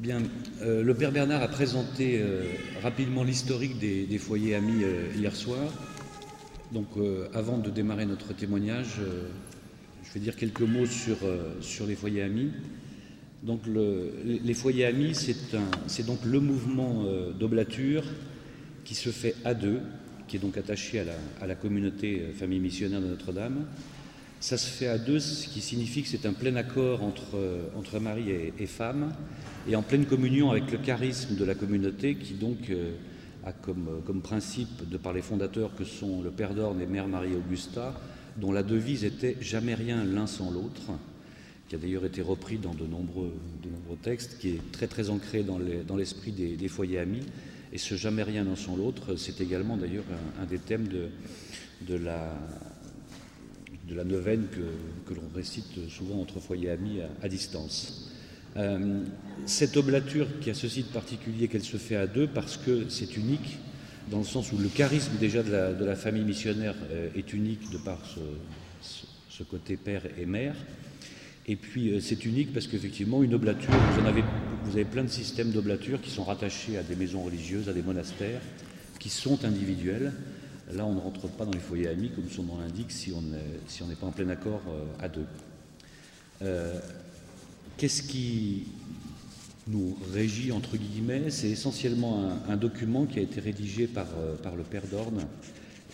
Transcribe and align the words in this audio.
Bien, 0.00 0.22
euh, 0.62 0.82
le 0.82 0.94
Père 0.94 1.12
Bernard 1.12 1.42
a 1.42 1.48
présenté 1.48 2.22
euh, 2.22 2.44
rapidement 2.82 3.22
l'historique 3.22 3.78
des, 3.78 4.16
foyers 4.16 4.54
amis 4.54 4.82
euh, 4.82 5.08
hier 5.14 5.36
soir. 5.36 5.70
Donc, 6.72 6.86
avant 7.34 7.58
de 7.58 7.68
démarrer 7.68 8.06
notre 8.06 8.32
témoignage, 8.32 9.00
je 10.04 10.14
vais 10.14 10.20
dire 10.20 10.36
quelques 10.36 10.60
mots 10.62 10.86
sur, 10.86 11.16
sur 11.60 11.84
les 11.84 11.96
foyers 11.96 12.22
amis. 12.22 12.52
Donc, 13.42 13.66
le- 13.66 14.12
les 14.24 14.54
foyers 14.54 14.86
amis, 14.86 15.12
c'est 15.88 16.06
donc 16.06 16.20
le 16.24 16.38
mouvement 16.38 17.04
d'oblature 17.36 18.04
qui 18.84 18.94
se 18.94 19.10
fait 19.10 19.34
à 19.44 19.52
deux, 19.54 19.80
qui 20.28 20.36
est 20.36 20.38
donc 20.38 20.56
attaché 20.56 21.02
à 21.40 21.46
la, 21.48 21.56
communauté 21.56 22.22
famille 22.38 22.60
missionnaire 22.60 23.00
de 23.00 23.08
Notre-Dame. 23.08 23.66
Ça 24.40 24.56
se 24.56 24.68
fait 24.70 24.86
à 24.86 24.96
deux, 24.96 25.20
ce 25.20 25.46
qui 25.48 25.60
signifie 25.60 26.02
que 26.02 26.08
c'est 26.08 26.24
un 26.24 26.32
plein 26.32 26.56
accord 26.56 27.02
entre, 27.02 27.36
euh, 27.36 27.62
entre 27.76 27.98
mari 28.00 28.30
et, 28.58 28.66
femme, 28.66 29.12
et 29.68 29.76
en 29.76 29.82
pleine 29.82 30.06
communion 30.06 30.50
avec 30.50 30.70
le 30.72 30.78
charisme 30.78 31.36
de 31.36 31.44
la 31.44 31.54
communauté, 31.54 32.14
qui 32.14 32.32
donc 32.34 32.70
euh, 32.70 32.92
a 33.44 33.52
comme, 33.52 33.88
euh, 33.88 34.00
comme 34.06 34.22
principe, 34.22 34.88
de 34.88 34.96
par 34.96 35.12
les 35.12 35.20
fondateurs 35.20 35.74
que 35.76 35.84
sont 35.84 36.22
le 36.22 36.30
Père 36.30 36.54
d'Orne 36.54 36.80
et 36.80 36.86
Mère 36.86 37.06
Marie-Augusta, 37.06 38.00
dont 38.38 38.50
la 38.52 38.62
devise 38.62 39.04
était 39.04 39.36
Jamais 39.42 39.74
rien 39.74 40.04
l'un 40.04 40.26
sans 40.26 40.50
l'autre, 40.50 40.92
qui 41.68 41.74
a 41.74 41.78
d'ailleurs 41.78 42.06
été 42.06 42.22
repris 42.22 42.56
dans 42.56 42.72
de 42.74 42.86
nombreux, 42.86 43.34
de 43.62 43.68
nombreux 43.68 43.98
textes, 44.02 44.38
qui 44.38 44.50
est 44.50 44.72
très 44.72 44.86
très 44.86 45.10
ancré 45.10 45.42
dans 45.42 45.58
les- 45.58 45.82
dans 45.86 45.96
l'esprit 45.96 46.32
des, 46.32 46.56
des 46.56 46.68
foyers 46.68 46.98
amis. 46.98 47.20
Et 47.74 47.78
ce 47.78 47.94
Jamais 47.94 48.22
rien 48.22 48.42
l'un 48.44 48.56
sans 48.56 48.74
l'autre, 48.74 49.16
c'est 49.16 49.42
également 49.42 49.76
d'ailleurs 49.76 50.04
un, 50.38 50.42
un 50.42 50.46
des 50.46 50.58
thèmes 50.58 50.88
de, 50.88 51.08
de 51.86 51.94
la, 51.94 52.32
de 53.90 53.96
la 53.96 54.04
neuvaine 54.04 54.46
que, 55.06 55.14
l'on 55.14 55.28
récite 55.34 55.88
souvent 55.88 56.20
entre 56.20 56.38
foyers 56.38 56.70
amis 56.70 57.00
à, 57.22 57.28
distance. 57.28 58.08
Euh, 58.56 59.02
cette 59.46 59.76
oblature 59.76 60.26
qui 60.40 60.50
a 60.50 60.54
ceci 60.54 60.82
de 60.82 60.88
particulier 60.88 61.48
qu'elle 61.48 61.64
se 61.64 61.76
fait 61.76 61.96
à 61.96 62.06
deux 62.06 62.28
parce 62.28 62.56
que 62.56 62.88
c'est 62.88 63.16
unique, 63.16 63.58
dans 64.10 64.18
le 64.18 64.24
sens 64.24 64.52
où 64.52 64.58
le 64.58 64.68
charisme 64.68 65.12
déjà 65.18 65.42
de 65.42 65.84
la, 65.84 65.96
famille 65.96 66.24
missionnaire 66.24 66.74
euh, 66.90 67.08
est 67.16 67.32
unique 67.32 67.70
de 67.70 67.78
par 67.78 67.98
ce, 68.06 69.42
côté 69.42 69.78
père 69.78 70.02
et 70.18 70.26
mère. 70.26 70.54
Et 71.46 71.56
puis 71.56 71.90
euh, 71.90 72.00
c'est 72.00 72.26
unique 72.26 72.52
parce 72.52 72.66
qu'effectivement, 72.66 73.22
une 73.22 73.32
oblature, 73.32 73.72
vous, 73.94 74.76
avez, 74.76 74.84
plein 74.84 75.02
de 75.02 75.08
systèmes 75.08 75.50
d'oblature 75.50 76.00
qui 76.02 76.10
sont 76.10 76.24
rattachés 76.24 76.76
à 76.76 76.82
des 76.82 76.94
maisons 76.94 77.22
religieuses, 77.22 77.68
à 77.70 77.72
des 77.72 77.82
monastères, 77.82 78.42
qui 78.98 79.08
sont 79.08 79.44
individuels. 79.46 80.12
Là, 80.74 80.86
on 80.86 80.94
ne 80.94 81.00
rentre 81.00 81.26
pas 81.28 81.44
dans 81.44 81.52
les 81.52 81.58
foyers 81.58 81.88
amis, 81.88 82.10
comme 82.10 82.28
son 82.28 82.44
nom 82.44 82.58
l'indique, 82.58 82.92
si 82.92 83.12
on 83.12 83.86
n'est 83.86 83.94
pas 83.94 84.06
en 84.06 84.12
plein 84.12 84.28
accord 84.28 84.62
euh, 84.68 84.84
à 85.04 85.08
deux. 85.08 85.26
Euh, 86.42 86.78
Qu'est-ce 87.76 88.02
qui 88.02 88.68
nous 89.66 89.96
régit, 90.12 90.52
entre 90.52 90.76
guillemets? 90.76 91.30
C'est 91.30 91.48
essentiellement 91.48 92.30
un, 92.48 92.56
document 92.56 93.06
qui 93.06 93.18
a 93.18 93.22
été 93.22 93.40
rédigé 93.40 93.86
par, 93.86 94.06
euh, 94.18 94.36
le 94.56 94.62
Père 94.62 94.86
d'Orne 94.90 95.24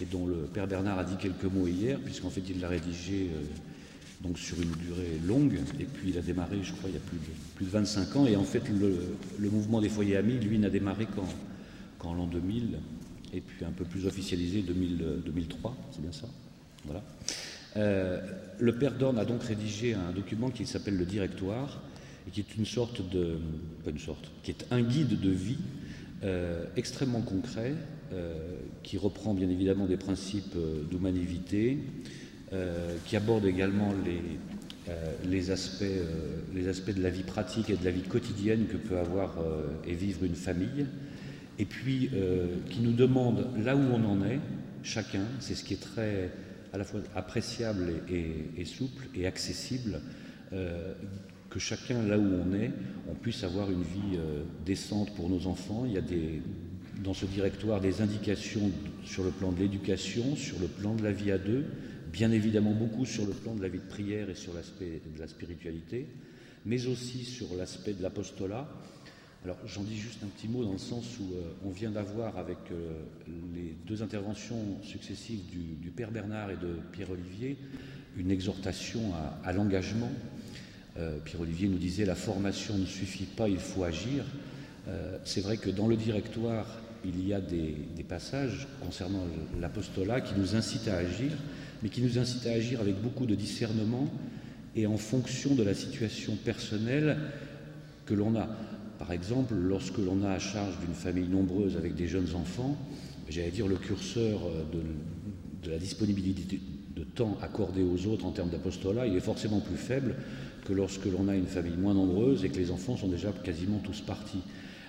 et 0.01 0.05
dont 0.05 0.27
le 0.27 0.49
Père 0.53 0.67
Bernard 0.67 0.99
a 0.99 1.05
dit 1.05 1.17
quelques 1.17 1.45
mots 1.45 1.67
hier, 1.67 1.99
puisqu'en 2.01 2.29
fait 2.29 2.43
il 2.51 2.61
l'a 2.61 2.69
rédigé 2.69 3.31
donc 4.21 4.39
sur 4.39 4.61
une 4.61 4.73
durée 4.73 5.19
longue, 5.27 5.59
et 5.81 5.85
puis 5.85 6.11
il 6.11 6.19
a 6.19 6.21
démarré, 6.21 6.59
je 6.63 6.73
crois, 6.73 6.91
il 6.91 6.95
y 6.95 6.99
a 6.99 7.01
plus 7.01 7.17
de, 7.17 7.25
plus 7.55 7.65
de 7.65 7.71
25 7.71 8.17
ans, 8.17 8.27
et 8.27 8.37
en 8.37 8.45
fait 8.45 8.63
le, 8.69 9.51
mouvement 9.51 9.81
des 9.81 9.89
foyers 9.89 10.17
amis, 10.17 10.35
lui, 10.35 10.59
n'a 10.59 10.69
démarré 10.69 11.07
qu'en 11.99 12.15
l'an 12.15 12.27
2000, 12.27 12.79
et 13.33 13.41
puis 13.41 13.65
un 13.65 13.71
peu 13.71 13.85
plus 13.85 14.07
officialisé 14.07 14.63
2000, 14.63 15.03
euh, 15.03 15.17
2003, 15.25 15.77
c'est 15.93 16.03
bien 16.03 16.13
ça 16.13 16.27
Voilà. 16.85 17.03
Euh, 17.77 18.21
le 18.59 18.75
Père 18.77 18.97
d'Orne 18.97 19.19
a 19.19 19.25
donc 19.25 19.43
rédigé 19.43 19.95
un 19.95 20.13
document 20.13 20.51
qui 20.51 20.67
s'appelle 20.67 20.97
le 20.97 21.05
Directoire, 21.05 21.83
et 22.27 22.31
qui 22.31 22.41
est 22.41 22.57
une 22.57 22.67
sorte 22.67 23.09
de, 23.09 23.39
une 23.87 23.99
sorte, 23.99 24.31
qui 24.43 24.51
est 24.51 24.67
un 24.71 24.83
guide 24.83 25.21
de 25.21 25.31
vie 25.31 25.59
euh, 26.25 26.65
extrêmement 26.77 27.23
concret, 27.23 27.75
qui 28.85 28.99
reprend 28.99 29.35
bien 29.35 29.51
évidemment 29.51 29.87
des 29.87 29.97
principes 29.97 30.57
d'humanité, 30.89 31.79
qui 33.05 33.17
aborde 33.17 33.45
également 33.45 33.93
les, 34.05 34.23
les, 35.29 35.51
aspects, 35.51 35.83
les 36.55 36.69
aspects 36.69 36.95
de 36.95 37.03
la 37.03 37.11
vie 37.11 37.25
pratique 37.25 37.69
et 37.69 37.75
de 37.75 37.85
la 37.85 37.91
vie 37.91 38.03
quotidienne 38.03 38.67
que 38.67 38.77
peut 38.77 38.97
avoir 38.97 39.35
et 39.89 39.93
vivre 39.93 40.23
une 40.23 40.37
famille, 40.37 40.87
et 41.59 41.65
puis 41.65 42.11
euh, 42.15 42.57
qui 42.71 42.81
nous 42.81 42.93
demande 42.93 43.47
là 43.63 43.77
où 43.77 43.81
on 43.81 44.05
en 44.05 44.25
est, 44.25 44.41
chacun, 44.83 45.25
c'est 45.41 45.55
ce 45.55 45.65
qui 45.65 45.75
est 45.75 45.83
très 45.83 46.31
à 46.73 46.79
la 46.79 46.85
fois 46.85 47.01
appréciable 47.15 48.03
et, 48.09 48.65
souple 48.65 49.09
et 49.15 49.27
accessible, 49.27 50.01
euh, 50.53 50.93
que 51.49 51.59
chacun 51.59 52.03
là 52.03 52.19
où 52.19 52.27
on 52.27 52.55
est, 52.55 52.71
on 53.09 53.15
puisse 53.15 53.45
avoir 53.45 53.71
une 53.71 53.83
vie 53.83 54.17
euh, 54.17 54.43
décente 54.65 55.15
pour 55.15 55.31
nos 55.31 55.47
enfants. 55.47 55.85
Il 55.87 55.93
y 55.93 55.99
a 55.99 56.03
des, 56.03 56.43
dans 57.03 57.15
ce 57.15 57.25
directoire 57.25 57.81
des 57.81 58.03
indications 58.03 58.71
sur 59.05 59.25
le 59.25 59.31
plan 59.31 59.53
de 59.53 59.61
l'éducation, 59.61 60.37
sur 60.37 60.59
le 60.59 60.67
plan 60.67 60.95
de 60.95 61.03
la 61.03 61.13
vie 61.13 61.31
à 61.31 61.39
deux, 61.39 61.65
bien 62.13 62.31
évidemment 62.31 62.73
beaucoup 62.73 63.07
sur 63.07 63.27
le 63.27 63.33
plan 63.33 63.55
de 63.55 63.63
la 63.63 63.69
vie 63.69 63.79
de 63.79 63.89
prière 63.89 64.29
et 64.29 64.35
sur 64.35 64.53
l'aspect 64.55 65.01
de 65.15 65.21
la 65.21 65.29
spiritualité, 65.29 66.07
mais 66.67 66.87
aussi 66.87 67.25
sur 67.25 67.55
l'aspect 67.57 67.95
de 67.95 68.03
l'apostolat. 68.03 68.69
Alors 69.47 69.59
j'en 69.65 69.85
dis 69.85 69.97
juste 69.97 70.25
un 70.25 70.27
petit 70.27 70.49
mot 70.49 70.65
dans 70.65 70.73
le 70.73 70.79
sens 70.79 71.05
où 71.21 71.35
euh, 71.35 71.43
on 71.65 71.71
vient 71.71 71.93
d'avoir 71.93 72.37
avec 72.37 72.59
euh, 72.73 72.91
les 73.55 73.77
deux 73.87 74.03
interventions 74.03 74.59
successives 74.83 75.39
du, 75.49 75.89
Père 75.93 76.11
Bernard 76.11 76.51
et 76.51 76.57
de 76.57 76.75
Pierre-Olivier 76.91 77.57
une 78.17 78.33
exhortation 78.33 79.01
à, 79.45 79.53
l'engagement. 79.53 80.11
Euh, 80.99 81.21
Pierre-Olivier 81.25 81.69
nous 81.69 81.79
disait 81.79 82.05
la 82.05 82.17
formation 82.17 82.77
ne 82.77 82.87
suffit 82.87 83.27
pas, 83.27 83.49
il 83.49 83.61
faut 83.61 83.85
agir. 83.85 84.25
C'est 85.25 85.43
vrai 85.43 85.59
que 85.59 85.71
dans 85.71 85.87
le 85.87 85.97
directoire, 85.97 86.67
il 87.05 87.25
y 87.25 87.33
a 87.33 87.41
des 87.41 88.05
passages 88.09 88.67
concernant 88.83 89.27
l'apostolat 89.61 90.23
qui 90.23 90.35
nous 90.37 90.57
incitent 90.57 90.89
à 90.89 90.97
agir, 90.97 91.31
mais 91.83 91.89
qui 91.89 92.03
nous 92.03 92.19
incitent 92.19 92.49
à 92.49 92.53
agir 92.53 92.81
avec 92.81 93.01
beaucoup 93.01 93.27
de 93.27 93.37
discernement 93.37 94.13
et 94.75 94.87
en 94.87 94.97
fonction 94.97 95.55
de 95.55 95.63
la 95.63 95.75
situation 95.75 96.35
personnelle 96.35 97.17
que 98.07 98.15
l'on 98.15 98.35
a. 98.37 98.49
Par 98.99 99.13
exemple, 99.13 99.55
lorsque 99.55 99.99
l'on 99.99 100.23
a 100.23 100.31
à 100.31 100.39
charge 100.39 100.79
d'une 100.81 100.95
famille 100.95 101.29
nombreuse 101.29 101.77
avec 101.77 101.95
des 101.95 102.09
jeunes 102.09 102.35
enfants, 102.35 102.77
j'allais 103.29 103.51
dire 103.51 103.69
le 103.69 103.77
curseur 103.77 104.41
euh, 104.47 104.65
de, 104.73 105.71
la 105.71 105.79
disponibilité 105.79 106.61
de 106.95 107.03
temps 107.03 107.37
accordé 107.43 107.83
aux 107.83 108.07
autres 108.07 108.25
en 108.25 108.31
termes 108.31 108.51
d'apostolat, 108.51 109.07
il 109.07 109.17
est 109.17 109.21
forcément 109.21 109.61
plus 109.61 109.77
faible 109.77 110.15
que 110.65 110.73
lorsque 110.73 111.07
l'on 111.07 111.29
a 111.29 111.35
une 111.35 111.47
famille 111.47 111.77
moins 111.77 111.95
nombreuse 111.95 112.45
et 112.45 112.49
que 112.49 112.57
les 112.57 112.71
enfants 112.71 112.97
sont 112.97 113.09
déjà 113.09 113.33
quasiment 113.33 113.79
tous 113.79 114.01
partis. 114.01 114.43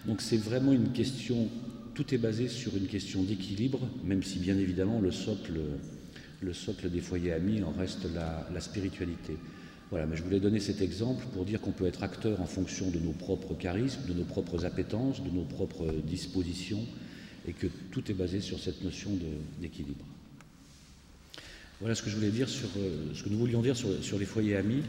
Donc 0.06 0.22
c'est 0.22 0.38
vraiment 0.38 0.72
une 0.72 0.92
question, 0.92 1.50
tout 1.96 2.14
est 2.14 2.20
basé 2.20 2.48
sur 2.48 2.78
une 2.78 2.86
question 2.86 3.24
d'équilibre, 3.24 3.80
même 4.04 4.24
si 4.24 4.40
bien 4.40 4.58
évidemment 4.58 5.02
le 5.02 5.12
socle, 5.12 5.60
le 6.42 6.54
socle 6.54 6.90
des 6.90 7.02
foyers 7.02 7.34
amis 7.34 7.64
en 7.64 7.72
reste 7.72 8.08
la 8.14 8.62
spiritualité. 8.62 9.38
Voilà, 9.90 10.06
mais 10.06 10.18
je 10.18 10.24
voulais 10.24 10.42
donner 10.42 10.60
cet 10.60 10.82
exemple 10.82 11.26
pour 11.34 11.46
dire 11.46 11.62
qu'on 11.62 11.72
peut 11.72 11.86
être 11.86 12.04
acteur 12.04 12.42
en 12.42 12.46
fonction 12.46 12.90
de 12.92 13.00
nos 13.00 13.14
propres 13.14 13.54
charismes, 13.54 14.06
de 14.06 14.14
nos 14.14 14.26
propres 14.26 14.66
appétences, 14.66 15.24
de 15.24 15.30
nos 15.30 15.44
propres 15.44 15.94
dispositions, 16.06 16.84
et 17.48 17.54
que 17.54 17.68
tout 17.92 18.12
est 18.12 18.14
basé 18.14 18.42
sur 18.42 18.60
cette 18.60 18.84
notion 18.84 19.12
d'équilibre. 19.62 20.04
Voilà 21.80 21.96
ce 21.96 22.02
que 22.02 22.10
je 22.10 22.16
voulais 22.16 22.32
dire 22.32 22.50
sur 22.50 22.68
euh, 22.78 23.14
ce 23.14 23.24
que 23.24 23.30
nous 23.30 23.38
voulions 23.38 23.62
dire 23.62 23.78
sur, 23.78 24.20
les 24.20 24.26
foyers 24.26 24.58
amis, 24.58 24.84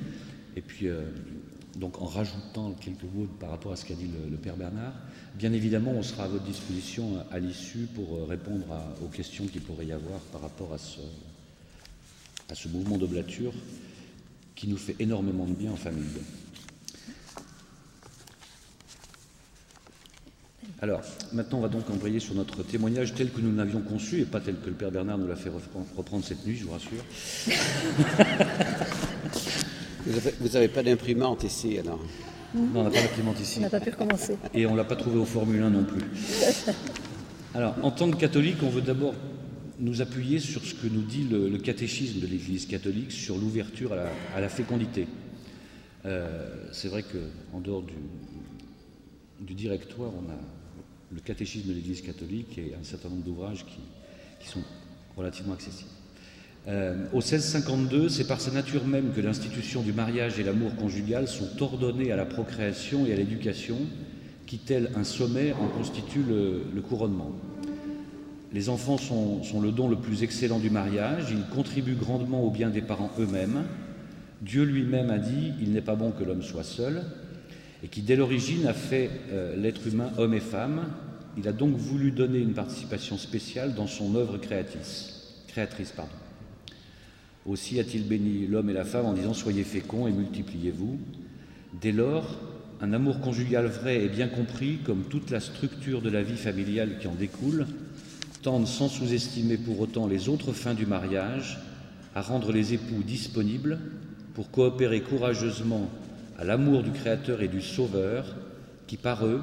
et 0.56 0.62
puis 0.62 0.88
euh, 0.88 1.02
donc 1.76 2.02
en 2.02 2.06
rajoutant 2.06 2.72
quelques 2.72 3.04
mots 3.14 3.28
par 3.38 3.50
rapport 3.50 3.72
à 3.72 3.76
ce 3.76 3.84
qu'a 3.84 3.94
dit 3.94 4.08
le, 4.30 4.36
Père 4.36 4.56
Bernard. 4.56 4.94
Bien 5.36 5.52
évidemment, 5.52 5.92
on 5.92 6.02
sera 6.02 6.24
à 6.24 6.28
votre 6.28 6.44
disposition 6.44 7.24
à, 7.30 7.38
l'issue 7.38 7.86
pour 7.94 8.16
euh, 8.16 8.24
répondre 8.24 8.66
aux 9.04 9.08
questions 9.08 9.46
qu'il 9.46 9.60
pourrait 9.60 9.86
y 9.86 9.92
avoir 9.92 10.18
par 10.32 10.40
rapport 10.40 10.72
à 10.72 10.78
ce, 10.78 11.00
à 12.48 12.56
ce 12.56 12.66
mouvement 12.68 12.96
d'oblature 12.96 13.52
qui 14.58 14.66
nous 14.66 14.76
fait 14.76 14.96
énormément 14.98 15.44
de 15.46 15.52
bien 15.52 15.70
en 15.70 15.76
famille. 15.76 16.02
Alors, 20.82 21.00
maintenant, 21.32 21.58
on 21.58 21.60
va 21.60 21.68
donc 21.68 21.88
embrayer 21.90 22.18
sur 22.18 22.34
notre 22.34 22.64
témoignage 22.64 23.14
tel 23.14 23.30
que 23.30 23.40
nous 23.40 23.54
l'avions 23.54 23.80
conçu 23.80 24.20
et 24.20 24.24
pas 24.24 24.40
tel 24.40 24.56
que 24.56 24.66
le 24.66 24.74
Père 24.74 24.90
Bernard 24.90 25.18
nous 25.18 25.28
l'a 25.28 25.36
fait 25.36 25.48
repren- 25.48 25.86
reprendre 25.96 26.24
cette 26.24 26.44
nuit, 26.44 26.56
je 26.56 26.64
vous 26.64 26.72
rassure. 26.72 27.04
Vous 30.40 30.48
n'avez 30.54 30.68
pas 30.68 30.82
d'imprimante 30.82 31.44
ici 31.44 31.76
alors 31.78 32.00
Non, 32.54 32.80
on 32.80 32.84
n'a 32.84 32.90
pas 32.90 33.02
d'imprimante 33.02 33.38
ici. 33.40 33.58
On 33.58 33.62
n'a 33.62 33.68
pas 33.70 33.80
pu 33.80 33.90
recommencer. 33.90 34.38
Et 34.54 34.64
on 34.64 34.72
ne 34.72 34.76
l'a 34.78 34.84
pas 34.84 34.96
trouvé 34.96 35.18
au 35.18 35.26
Formule 35.26 35.60
1 35.62 35.70
non 35.70 35.84
plus. 35.84 36.00
Alors, 37.54 37.74
en 37.82 37.90
tant 37.90 38.10
que 38.10 38.16
catholique, 38.16 38.56
on 38.62 38.70
veut 38.70 38.80
d'abord 38.80 39.14
nous 39.78 40.02
appuyer 40.02 40.40
sur 40.40 40.64
ce 40.64 40.74
que 40.74 40.86
nous 40.86 41.02
dit 41.02 41.24
le, 41.24 41.56
catéchisme 41.58 42.20
de 42.20 42.26
l'Église 42.26 42.66
catholique 42.66 43.12
sur 43.12 43.36
l'ouverture 43.36 43.92
à 43.92 44.40
la, 44.40 44.48
fécondité. 44.48 45.06
Euh, 46.04 46.66
C'est 46.72 46.88
vrai 46.88 47.04
qu'en 47.04 47.60
dehors 47.60 47.84
du, 49.40 49.54
directoire, 49.54 50.10
on 50.14 50.30
a 50.30 50.38
le 51.12 51.20
catéchisme 51.20 51.68
de 51.68 51.74
l'Église 51.74 52.02
catholique 52.02 52.58
et 52.58 52.74
un 52.78 52.84
certain 52.84 53.08
nombre 53.08 53.24
d'ouvrages 53.24 53.64
qui, 53.64 54.48
sont 54.48 54.62
relativement 55.16 55.54
accessibles. 55.54 55.90
Euh, 56.68 57.06
au 57.12 57.16
1652, 57.16 58.08
c'est 58.08 58.26
par 58.26 58.40
sa 58.40 58.50
nature 58.50 58.86
même 58.86 59.12
que 59.12 59.20
l'institution 59.20 59.82
du 59.82 59.92
mariage 59.92 60.38
et 60.38 60.42
l'amour 60.42 60.74
conjugal 60.76 61.26
sont 61.26 61.62
ordonnés 61.62 62.12
à 62.12 62.16
la 62.16 62.24
procréation 62.24 63.04
et 63.06 63.12
à 63.12 63.16
l'éducation, 63.16 63.78
qui, 64.48 64.58
tel 64.58 64.90
un 64.96 65.04
sommet, 65.04 65.52
en 65.52 65.68
constitue 65.68 66.22
le, 66.22 66.80
couronnement. 66.80 67.32
Les 68.52 68.70
enfants 68.70 68.96
sont, 68.96 69.60
le 69.60 69.70
don 69.72 69.88
le 69.88 69.96
plus 69.96 70.22
excellent 70.22 70.58
du 70.58 70.70
mariage, 70.70 71.26
ils 71.30 71.54
contribuent 71.54 71.94
grandement 71.94 72.42
au 72.42 72.50
bien 72.50 72.70
des 72.70 72.80
parents 72.80 73.10
eux-mêmes. 73.18 73.64
Dieu 74.40 74.64
lui-même 74.64 75.10
a 75.10 75.18
dit 75.18 75.52
Il 75.60 75.72
n'est 75.72 75.82
pas 75.82 75.96
bon 75.96 76.12
que 76.12 76.24
l'homme 76.24 76.42
soit 76.42 76.64
seul, 76.64 77.02
et 77.82 77.88
qui 77.88 78.00
dès 78.00 78.16
l'origine 78.16 78.66
a 78.66 78.72
fait 78.72 79.10
euh, 79.32 79.54
l'être 79.56 79.86
humain 79.86 80.10
homme 80.16 80.32
et 80.32 80.40
femme. 80.40 80.86
Il 81.36 81.46
a 81.46 81.52
donc 81.52 81.76
voulu 81.76 82.10
donner 82.10 82.38
une 82.38 82.54
participation 82.54 83.18
spéciale 83.18 83.74
dans 83.74 83.86
son 83.86 84.14
œuvre 84.14 84.38
créatrice. 84.38 85.44
créatrice 85.48 85.92
pardon. 85.92 86.12
Aussi 87.44 87.78
a-t-il 87.78 88.08
béni 88.08 88.46
l'homme 88.46 88.70
et 88.70 88.74
la 88.74 88.84
femme 88.84 89.06
en 89.06 89.12
disant 89.12 89.34
Soyez 89.34 89.64
féconds 89.64 90.08
et 90.08 90.12
multipliez-vous. 90.12 90.98
Dès 91.80 91.92
lors, 91.92 92.38
un 92.80 92.94
amour 92.94 93.20
conjugal 93.20 93.66
vrai 93.66 94.04
et 94.04 94.08
bien 94.08 94.28
compris, 94.28 94.78
comme 94.84 95.04
toute 95.04 95.30
la 95.30 95.40
structure 95.40 96.00
de 96.00 96.08
la 96.08 96.22
vie 96.22 96.36
familiale 96.36 96.98
qui 96.98 97.08
en 97.08 97.14
découle, 97.14 97.66
tendent 98.42 98.66
sans 98.66 98.88
sous-estimer 98.88 99.56
pour 99.56 99.80
autant 99.80 100.06
les 100.06 100.28
autres 100.28 100.52
fins 100.52 100.74
du 100.74 100.86
mariage 100.86 101.58
à 102.14 102.22
rendre 102.22 102.52
les 102.52 102.74
époux 102.74 103.02
disponibles 103.02 103.78
pour 104.34 104.50
coopérer 104.50 105.02
courageusement 105.02 105.90
à 106.38 106.44
l'amour 106.44 106.82
du 106.82 106.90
Créateur 106.90 107.42
et 107.42 107.48
du 107.48 107.60
Sauveur 107.60 108.36
qui, 108.86 108.96
par 108.96 109.26
eux, 109.26 109.42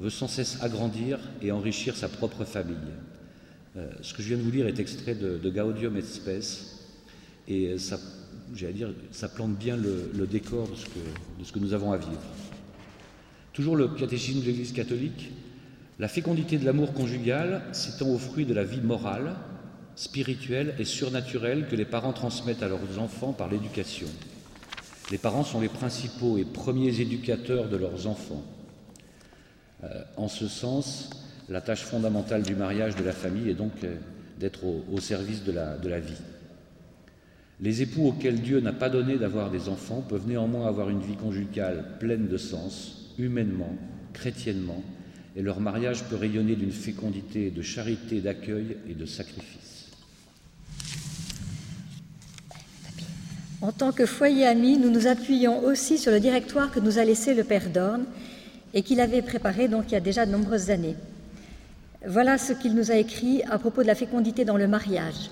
veut 0.00 0.10
sans 0.10 0.28
cesse 0.28 0.62
agrandir 0.62 1.18
et 1.42 1.52
enrichir 1.52 1.96
sa 1.96 2.08
propre 2.08 2.44
famille. 2.44 2.76
Euh, 3.76 3.88
ce 4.02 4.12
que 4.14 4.22
je 4.22 4.28
viens 4.28 4.36
de 4.36 4.42
vous 4.42 4.50
lire 4.50 4.66
est 4.66 4.78
extrait 4.78 5.14
de, 5.14 5.50
Gaudium 5.50 5.96
et 5.96 6.02
Spes 6.02 6.78
et 7.48 7.78
ça, 7.78 7.98
dire, 8.52 8.92
ça 9.10 9.28
plante 9.28 9.56
bien 9.56 9.76
le, 9.76 10.26
décor 10.26 10.68
de 10.68 10.74
ce, 10.74 10.86
que, 10.86 11.40
de 11.40 11.44
ce 11.44 11.52
que 11.52 11.58
nous 11.58 11.72
avons 11.72 11.92
à 11.92 11.98
vivre. 11.98 12.20
Toujours 13.52 13.76
le 13.76 13.88
catéchisme 13.88 14.40
de 14.40 14.46
l'Église 14.46 14.72
catholique, 14.72 15.30
la 16.02 16.08
fécondité 16.08 16.58
de 16.58 16.66
l'amour 16.66 16.94
conjugal 16.94 17.62
s'étend 17.70 18.08
au 18.08 18.18
fruit 18.18 18.44
de 18.44 18.52
la 18.52 18.64
vie 18.64 18.80
morale, 18.80 19.36
spirituelle 19.94 20.74
et 20.80 20.84
surnaturelle 20.84 21.68
que 21.68 21.76
les 21.76 21.84
parents 21.84 22.12
transmettent 22.12 22.64
à 22.64 22.68
leurs 22.68 22.98
enfants 22.98 23.32
par 23.32 23.48
l'éducation. 23.48 24.08
Les 25.12 25.18
parents 25.18 25.44
sont 25.44 25.60
les 25.60 25.68
principaux 25.68 26.38
et 26.38 26.44
premiers 26.44 27.00
éducateurs 27.00 27.68
de 27.68 27.76
leurs 27.76 28.08
enfants. 28.08 28.42
Euh, 29.84 30.02
en 30.16 30.26
ce 30.26 30.48
sens, 30.48 31.10
la 31.48 31.60
tâche 31.60 31.84
fondamentale 31.84 32.42
du 32.42 32.56
mariage 32.56 32.96
de 32.96 33.04
la 33.04 33.12
famille 33.12 33.48
est 33.48 33.54
donc 33.54 33.84
euh, 33.84 33.94
d'être 34.40 34.64
au, 34.64 34.98
service 34.98 35.44
de 35.44 35.52
la, 35.52 35.76
de 35.76 35.88
la 35.88 36.00
vie. 36.00 36.20
Les 37.60 37.80
époux 37.80 38.08
auxquels 38.08 38.40
Dieu 38.40 38.58
n'a 38.58 38.72
pas 38.72 38.90
donné 38.90 39.18
d'avoir 39.18 39.52
des 39.52 39.68
enfants 39.68 40.00
peuvent 40.00 40.26
néanmoins 40.26 40.66
avoir 40.66 40.90
une 40.90 41.00
vie 41.00 41.14
conjugale 41.14 41.84
pleine 42.00 42.26
de 42.26 42.38
sens, 42.38 43.12
humainement, 43.18 43.76
chrétiennement, 44.14 44.82
et 45.36 45.42
leur 45.42 45.60
mariage 45.60 46.04
peut 46.04 46.16
rayonner 46.16 46.56
d'une 46.56 46.72
fécondité 46.72 47.50
de 47.50 47.62
charité, 47.62 48.20
d'accueil 48.20 48.76
et 48.88 48.94
de 48.94 49.06
sacrifice. 49.06 49.90
En 53.62 53.70
tant 53.70 53.92
que 53.92 54.06
foyer 54.06 54.46
ami, 54.46 54.76
nous 54.76 54.90
nous 54.90 55.06
appuyons 55.06 55.64
aussi 55.64 55.96
sur 55.96 56.10
le 56.10 56.18
directoire 56.18 56.72
que 56.72 56.80
nous 56.80 56.98
a 56.98 57.04
laissé 57.04 57.32
le 57.32 57.44
Père 57.44 57.70
Dorn 57.70 58.04
et 58.74 58.82
qu'il 58.82 59.00
avait 59.00 59.22
préparé 59.22 59.68
donc 59.68 59.84
il 59.88 59.92
y 59.92 59.96
a 59.96 60.00
déjà 60.00 60.26
de 60.26 60.32
nombreuses 60.32 60.70
années. 60.70 60.96
Voilà 62.06 62.38
ce 62.38 62.52
qu'il 62.52 62.74
nous 62.74 62.90
a 62.90 62.96
écrit 62.96 63.42
à 63.44 63.58
propos 63.58 63.82
de 63.82 63.86
la 63.86 63.94
fécondité 63.94 64.44
dans 64.44 64.56
le 64.56 64.66
mariage. 64.66 65.30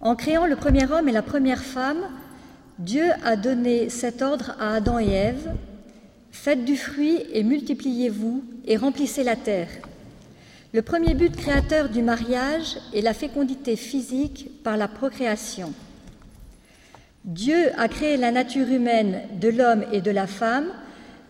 En 0.00 0.14
créant 0.14 0.46
le 0.46 0.54
premier 0.54 0.90
homme 0.90 1.08
et 1.08 1.12
la 1.12 1.22
première 1.22 1.62
femme, 1.64 1.98
Dieu 2.78 3.06
a 3.24 3.34
donné 3.34 3.88
cet 3.88 4.22
ordre 4.22 4.54
à 4.60 4.74
Adam 4.74 5.00
et 5.00 5.10
Ève 5.10 5.50
Faites 6.42 6.64
du 6.64 6.76
fruit 6.76 7.24
et 7.32 7.42
multipliez-vous 7.42 8.44
et 8.66 8.76
remplissez 8.76 9.24
la 9.24 9.34
terre. 9.34 9.68
Le 10.72 10.80
premier 10.80 11.14
but 11.14 11.34
créateur 11.34 11.88
du 11.88 12.02
mariage 12.02 12.76
est 12.94 13.00
la 13.00 13.14
fécondité 13.14 13.74
physique 13.74 14.50
par 14.62 14.76
la 14.76 14.86
procréation. 14.86 15.72
Dieu 17.24 17.70
a 17.76 17.88
créé 17.88 18.16
la 18.16 18.30
nature 18.30 18.68
humaine 18.68 19.22
de 19.40 19.48
l'homme 19.48 19.86
et 19.92 20.00
de 20.00 20.12
la 20.12 20.28
femme 20.28 20.68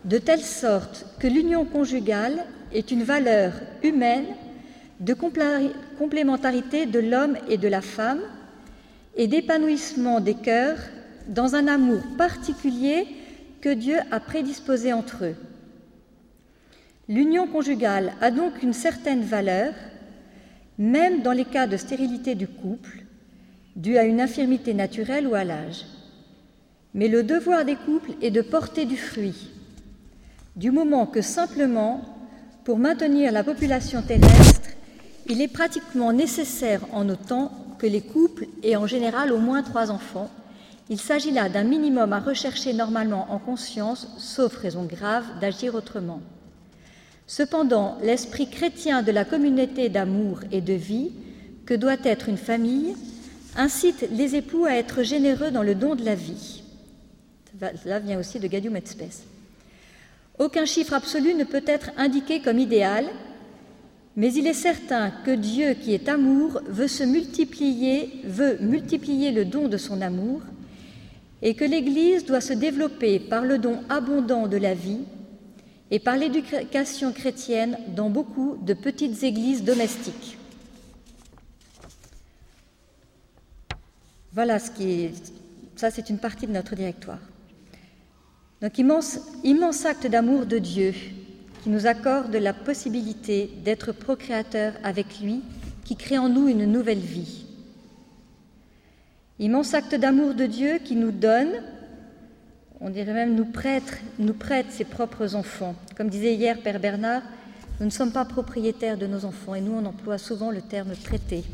de 0.04 0.18
telle 0.18 0.42
sorte 0.42 1.06
que 1.18 1.28
l'union 1.28 1.64
conjugale 1.64 2.44
est 2.74 2.90
une 2.90 3.04
valeur 3.04 3.54
humaine 3.82 4.26
de 5.00 5.14
complémentarité 5.14 6.84
de 6.84 6.98
l'homme 6.98 7.38
et 7.48 7.56
de 7.56 7.68
la 7.68 7.80
femme 7.80 8.20
et 9.16 9.28
d'épanouissement 9.28 10.20
des 10.20 10.34
cœurs 10.34 10.80
dans 11.28 11.54
un 11.54 11.68
amour 11.68 12.02
particulier 12.18 13.06
que 13.60 13.68
Dieu 13.68 13.98
a 14.10 14.20
prédisposé 14.20 14.92
entre 14.92 15.24
eux. 15.24 15.36
L'union 17.08 17.46
conjugale 17.46 18.12
a 18.20 18.30
donc 18.30 18.62
une 18.62 18.72
certaine 18.72 19.22
valeur, 19.22 19.72
même 20.78 21.22
dans 21.22 21.32
les 21.32 21.44
cas 21.44 21.66
de 21.66 21.76
stérilité 21.76 22.34
du 22.34 22.48
couple, 22.48 23.04
due 23.76 23.98
à 23.98 24.04
une 24.04 24.20
infirmité 24.20 24.74
naturelle 24.74 25.26
ou 25.26 25.34
à 25.34 25.44
l'âge. 25.44 25.84
Mais 26.94 27.08
le 27.08 27.22
devoir 27.22 27.64
des 27.64 27.76
couples 27.76 28.12
est 28.22 28.30
de 28.30 28.40
porter 28.40 28.86
du 28.86 28.96
fruit, 28.96 29.50
du 30.56 30.70
moment 30.70 31.06
que 31.06 31.20
simplement, 31.20 32.00
pour 32.64 32.78
maintenir 32.78 33.30
la 33.30 33.44
population 33.44 34.02
terrestre, 34.02 34.70
il 35.28 35.40
est 35.42 35.52
pratiquement 35.52 36.12
nécessaire 36.12 36.80
en 36.92 37.04
temps 37.14 37.52
que 37.78 37.86
les 37.86 38.00
couples 38.00 38.46
aient 38.62 38.76
en 38.76 38.86
général 38.86 39.32
au 39.32 39.38
moins 39.38 39.62
trois 39.62 39.90
enfants, 39.90 40.30
il 40.88 41.00
s'agit 41.00 41.32
là 41.32 41.48
d'un 41.48 41.64
minimum 41.64 42.12
à 42.12 42.20
rechercher 42.20 42.72
normalement 42.72 43.32
en 43.32 43.38
conscience, 43.38 44.08
sauf 44.18 44.56
raison 44.56 44.84
grave 44.84 45.24
d'agir 45.40 45.74
autrement. 45.74 46.20
Cependant, 47.26 47.98
l'esprit 48.02 48.48
chrétien 48.48 49.02
de 49.02 49.10
la 49.10 49.24
communauté 49.24 49.88
d'amour 49.88 50.40
et 50.52 50.60
de 50.60 50.74
vie, 50.74 51.10
que 51.64 51.74
doit 51.74 51.96
être 52.04 52.28
une 52.28 52.36
famille, 52.36 52.94
incite 53.56 54.08
les 54.12 54.36
époux 54.36 54.64
à 54.64 54.74
être 54.74 55.02
généreux 55.02 55.50
dans 55.50 55.64
le 55.64 55.74
don 55.74 55.96
de 55.96 56.04
la 56.04 56.14
vie. 56.14 56.62
Cela 57.82 57.98
vient 57.98 58.20
aussi 58.20 58.38
de 58.38 58.46
Gadium 58.46 58.76
et 58.76 58.84
Aucun 60.38 60.66
chiffre 60.66 60.92
absolu 60.92 61.34
ne 61.34 61.44
peut 61.44 61.64
être 61.66 61.90
indiqué 61.96 62.40
comme 62.40 62.58
idéal, 62.58 63.06
mais 64.14 64.32
il 64.32 64.46
est 64.46 64.54
certain 64.54 65.10
que 65.24 65.32
Dieu, 65.32 65.74
qui 65.74 65.94
est 65.94 66.08
amour, 66.08 66.60
veut 66.68 66.88
se 66.88 67.02
multiplier, 67.02 68.20
veut 68.24 68.58
multiplier 68.60 69.32
le 69.32 69.44
don 69.44 69.66
de 69.66 69.76
son 69.76 70.00
amour, 70.00 70.42
et 71.42 71.54
que 71.54 71.64
l'Église 71.64 72.24
doit 72.24 72.40
se 72.40 72.52
développer 72.52 73.18
par 73.20 73.42
le 73.42 73.58
don 73.58 73.80
abondant 73.88 74.46
de 74.46 74.56
la 74.56 74.74
vie 74.74 75.00
et 75.90 75.98
par 75.98 76.16
l'éducation 76.16 77.12
chrétienne 77.12 77.78
dans 77.94 78.10
beaucoup 78.10 78.58
de 78.62 78.74
petites 78.74 79.22
églises 79.22 79.62
domestiques. 79.62 80.38
Voilà 84.32 84.58
ce 84.58 84.70
qui 84.70 84.90
est. 84.90 85.32
Ça, 85.76 85.90
c'est 85.90 86.10
une 86.10 86.18
partie 86.18 86.46
de 86.46 86.52
notre 86.52 86.74
directoire. 86.74 87.20
Donc, 88.60 88.78
immense, 88.78 89.18
immense 89.44 89.84
acte 89.84 90.06
d'amour 90.06 90.46
de 90.46 90.58
Dieu 90.58 90.94
qui 91.62 91.70
nous 91.70 91.86
accorde 91.86 92.34
la 92.36 92.52
possibilité 92.52 93.50
d'être 93.64 93.92
procréateurs 93.92 94.74
avec 94.82 95.20
lui, 95.20 95.42
qui 95.84 95.96
crée 95.96 96.18
en 96.18 96.28
nous 96.28 96.48
une 96.48 96.64
nouvelle 96.66 96.98
vie. 96.98 97.45
Immense 99.38 99.74
acte 99.74 99.94
d'amour 99.94 100.34
de 100.34 100.46
Dieu 100.46 100.78
qui 100.82 100.96
nous 100.96 101.12
donne, 101.12 101.50
on 102.80 102.88
dirait 102.88 103.12
même 103.12 103.34
nous 103.34 103.44
prête, 103.44 104.00
nous 104.18 104.32
prête 104.32 104.70
ses 104.70 104.84
propres 104.84 105.34
enfants. 105.34 105.74
Comme 105.94 106.08
disait 106.08 106.34
hier 106.34 106.58
Père 106.62 106.80
Bernard, 106.80 107.22
nous 107.78 107.84
ne 107.84 107.90
sommes 107.90 108.12
pas 108.12 108.24
propriétaires 108.24 108.96
de 108.96 109.06
nos 109.06 109.26
enfants 109.26 109.54
et 109.54 109.60
nous 109.60 109.72
on 109.72 109.84
emploie 109.84 110.16
souvent 110.16 110.50
le 110.50 110.62
terme 110.62 110.94
prêter. 111.04 111.44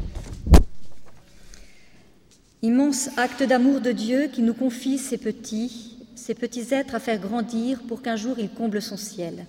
Immense 2.63 3.11
acte 3.19 3.43
d'amour 3.43 3.81
de 3.81 3.91
Dieu 3.91 4.29
qui 4.33 4.43
nous 4.43 4.55
confie 4.55 4.99
ses 4.99 5.19
petits, 5.19 5.97
ses 6.15 6.35
petits 6.35 6.73
êtres 6.73 6.95
à 6.95 7.01
faire 7.01 7.19
grandir 7.19 7.81
pour 7.89 8.01
qu'un 8.01 8.15
jour 8.15 8.37
il 8.39 8.49
comble 8.49 8.81
son 8.81 8.97
ciel. 8.97 9.45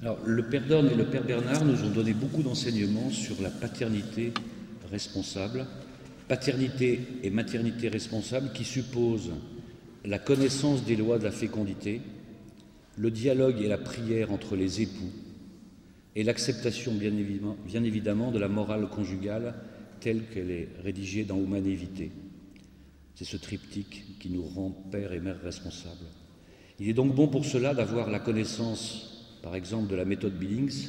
Alors, 0.00 0.18
le 0.26 0.42
Père 0.42 0.66
Dorn 0.66 0.88
et 0.88 0.96
le 0.96 1.04
Père 1.04 1.22
Bernard 1.22 1.64
nous 1.64 1.84
ont 1.84 1.90
donné 1.90 2.12
beaucoup 2.12 2.42
d'enseignements 2.42 3.10
sur 3.10 3.40
la 3.40 3.50
paternité 3.50 4.34
responsable, 4.92 5.66
paternité 6.28 7.00
et 7.22 7.30
maternité 7.30 7.88
responsable 7.88 8.52
qui 8.52 8.64
suppose 8.64 9.32
la 10.04 10.18
connaissance 10.18 10.84
des 10.84 10.96
lois 10.96 11.18
de 11.18 11.24
la 11.24 11.32
fécondité, 11.32 12.00
le 12.96 13.10
dialogue 13.10 13.60
et 13.60 13.68
la 13.68 13.78
prière 13.78 14.32
entre 14.32 14.54
les 14.54 14.82
époux, 14.82 15.10
et 16.14 16.24
l'acceptation 16.24 16.94
bien 16.94 17.16
évidemment, 17.16 17.56
bien 17.66 17.82
évidemment, 17.82 18.30
de 18.30 18.38
la 18.38 18.48
morale 18.48 18.88
conjugale 18.88 19.54
telle 20.00 20.24
qu'elle 20.32 20.50
est 20.50 20.68
rédigée 20.82 21.24
dans 21.24 21.38
Humanité. 21.38 22.10
C'est 23.14 23.24
ce 23.24 23.36
triptyque 23.36 24.18
qui 24.18 24.30
nous 24.30 24.42
rend 24.42 24.70
père 24.70 25.12
et 25.12 25.20
mère 25.20 25.40
responsables. 25.42 26.06
Il 26.80 26.88
est 26.88 26.94
donc 26.94 27.14
bon 27.14 27.28
pour 27.28 27.44
cela 27.44 27.74
d'avoir 27.74 28.10
la 28.10 28.18
connaissance, 28.18 29.38
par 29.42 29.54
exemple, 29.54 29.88
de 29.88 29.94
la 29.94 30.04
méthode 30.04 30.38
Billings, 30.38 30.88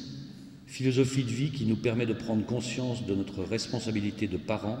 philosophie 0.66 1.24
de 1.24 1.30
vie 1.30 1.50
qui 1.50 1.66
nous 1.66 1.76
permet 1.76 2.06
de 2.06 2.12
prendre 2.12 2.44
conscience 2.44 3.06
de 3.06 3.14
notre 3.14 3.42
responsabilité 3.42 4.26
de 4.26 4.36
parents 4.36 4.78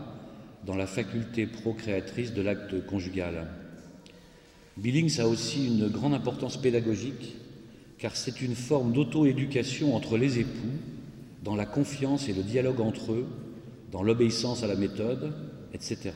dans 0.66 0.76
la 0.76 0.86
faculté 0.86 1.46
procréatrice 1.46 2.32
de 2.32 2.42
l'acte 2.42 2.86
conjugal. 2.86 3.48
Billings 4.76 5.20
a 5.20 5.26
aussi 5.26 5.66
une 5.66 5.88
grande 5.88 6.14
importance 6.14 6.56
pédagogique 6.56 7.36
car 7.98 8.16
c'est 8.16 8.40
une 8.40 8.56
forme 8.56 8.92
d'auto-éducation 8.92 9.94
entre 9.94 10.16
les 10.16 10.38
époux 10.40 10.78
dans 11.42 11.54
la 11.54 11.66
confiance 11.66 12.28
et 12.28 12.32
le 12.32 12.42
dialogue 12.42 12.80
entre 12.80 13.12
eux, 13.12 13.26
dans 13.92 14.02
l'obéissance 14.02 14.62
à 14.62 14.66
la 14.66 14.74
méthode, 14.74 15.32
etc. 15.72 16.12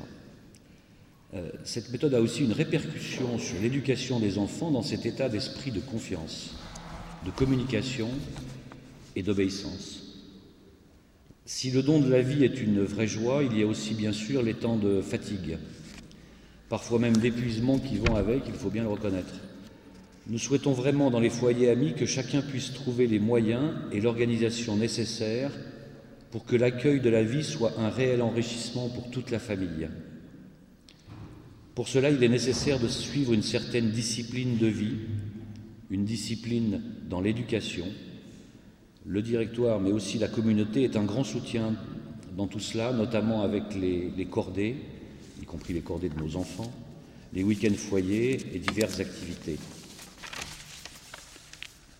Euh, 1.34 1.50
cette 1.64 1.92
méthode 1.92 2.14
a 2.14 2.20
aussi 2.20 2.42
une 2.42 2.52
répercussion 2.52 3.38
sur 3.38 3.60
l'éducation 3.60 4.18
des 4.18 4.38
enfants 4.38 4.70
dans 4.70 4.82
cet 4.82 5.04
état 5.04 5.28
d'esprit 5.28 5.70
de 5.70 5.80
confiance, 5.80 6.54
de 7.26 7.30
communication 7.30 8.08
et 9.18 9.22
d'obéissance. 9.22 10.04
Si 11.44 11.72
le 11.72 11.82
don 11.82 11.98
de 11.98 12.08
la 12.08 12.22
vie 12.22 12.44
est 12.44 12.60
une 12.60 12.84
vraie 12.84 13.08
joie, 13.08 13.42
il 13.42 13.58
y 13.58 13.64
a 13.64 13.66
aussi 13.66 13.94
bien 13.94 14.12
sûr 14.12 14.42
les 14.42 14.54
temps 14.54 14.76
de 14.76 15.00
fatigue, 15.00 15.58
parfois 16.68 17.00
même 17.00 17.16
d'épuisement 17.16 17.80
qui 17.80 17.96
vont 17.96 18.14
avec, 18.14 18.42
il 18.46 18.54
faut 18.54 18.70
bien 18.70 18.84
le 18.84 18.90
reconnaître. 18.90 19.34
Nous 20.28 20.38
souhaitons 20.38 20.72
vraiment 20.72 21.10
dans 21.10 21.18
les 21.18 21.30
foyers 21.30 21.68
amis 21.68 21.94
que 21.94 22.06
chacun 22.06 22.42
puisse 22.42 22.72
trouver 22.72 23.08
les 23.08 23.18
moyens 23.18 23.72
et 23.90 24.00
l'organisation 24.00 24.76
nécessaires 24.76 25.50
pour 26.30 26.44
que 26.44 26.54
l'accueil 26.54 27.00
de 27.00 27.10
la 27.10 27.24
vie 27.24 27.42
soit 27.42 27.72
un 27.76 27.88
réel 27.88 28.22
enrichissement 28.22 28.88
pour 28.88 29.10
toute 29.10 29.32
la 29.32 29.40
famille. 29.40 29.88
Pour 31.74 31.88
cela, 31.88 32.10
il 32.10 32.22
est 32.22 32.28
nécessaire 32.28 32.78
de 32.78 32.88
suivre 32.88 33.32
une 33.32 33.42
certaine 33.42 33.90
discipline 33.90 34.58
de 34.58 34.66
vie, 34.68 34.96
une 35.90 36.04
discipline 36.04 36.82
dans 37.08 37.20
l'éducation. 37.20 37.86
Le 39.08 39.22
directoire, 39.22 39.80
mais 39.80 39.90
aussi 39.90 40.18
la 40.18 40.28
communauté, 40.28 40.82
est 40.82 40.94
un 40.94 41.04
grand 41.04 41.24
soutien 41.24 41.74
dans 42.36 42.46
tout 42.46 42.60
cela, 42.60 42.92
notamment 42.92 43.42
avec 43.42 43.74
les, 43.74 44.26
cordées, 44.26 44.76
y 45.40 45.46
compris 45.46 45.72
les 45.72 45.80
cordées 45.80 46.10
de 46.10 46.22
nos 46.22 46.36
enfants, 46.36 46.70
les 47.32 47.42
week-ends 47.42 47.74
foyers 47.74 48.38
et 48.52 48.58
diverses 48.58 49.00
activités. 49.00 49.56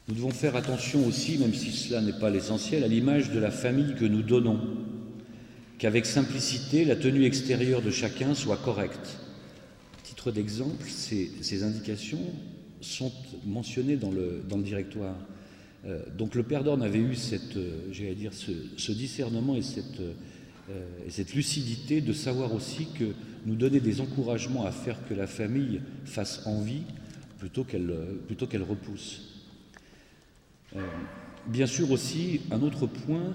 Nous 0.06 0.16
devons 0.16 0.30
faire 0.30 0.54
attention 0.54 1.06
aussi, 1.06 1.38
même 1.38 1.54
si 1.54 1.72
cela 1.72 2.02
n'est 2.02 2.18
pas 2.18 2.28
l'essentiel, 2.28 2.84
à 2.84 2.88
l'image 2.88 3.30
de 3.30 3.38
la 3.38 3.50
famille 3.50 3.94
que 3.94 4.04
nous 4.04 4.22
donnons, 4.22 4.60
qu'avec 5.78 6.04
simplicité, 6.04 6.84
la 6.84 6.96
tenue 6.96 7.24
extérieure 7.24 7.80
de 7.80 7.90
chacun 7.90 8.34
soit 8.34 8.58
correcte. 8.58 9.18
titre 10.04 10.30
d'exemple, 10.30 10.84
ces, 10.86 11.62
indications 11.62 12.20
sont 12.82 13.10
mentionnées 13.46 13.96
dans 13.96 14.10
le 14.10 14.62
directoire. 14.62 15.16
Euh, 15.86 16.02
donc 16.16 16.34
le 16.34 16.42
Père 16.42 16.64
d'Orne 16.64 16.82
avait 16.82 16.98
eu 16.98 17.14
cette, 17.14 17.56
euh, 17.56 18.14
dire, 18.14 18.32
ce, 18.32 18.92
discernement 18.92 19.54
et 19.54 19.62
cette, 19.62 20.00
euh, 20.00 20.84
et 21.06 21.10
cette 21.10 21.34
lucidité 21.34 22.00
de 22.00 22.12
savoir 22.12 22.52
aussi 22.52 22.88
que 22.98 23.12
nous 23.46 23.54
donner 23.54 23.80
des 23.80 24.00
encouragements 24.00 24.66
à 24.66 24.72
faire 24.72 24.98
que 25.08 25.14
la 25.14 25.26
famille 25.26 25.80
fasse 26.04 26.46
envie 26.46 26.82
plutôt 27.38 27.64
qu'elle 27.64 27.94
qu'elle 28.50 28.62
repousse. 28.62 29.28
Euh, 30.76 30.80
bien 31.46 31.66
sûr 31.66 31.90
aussi, 31.90 32.40
un 32.50 32.62
autre 32.62 32.86
point, 32.86 33.34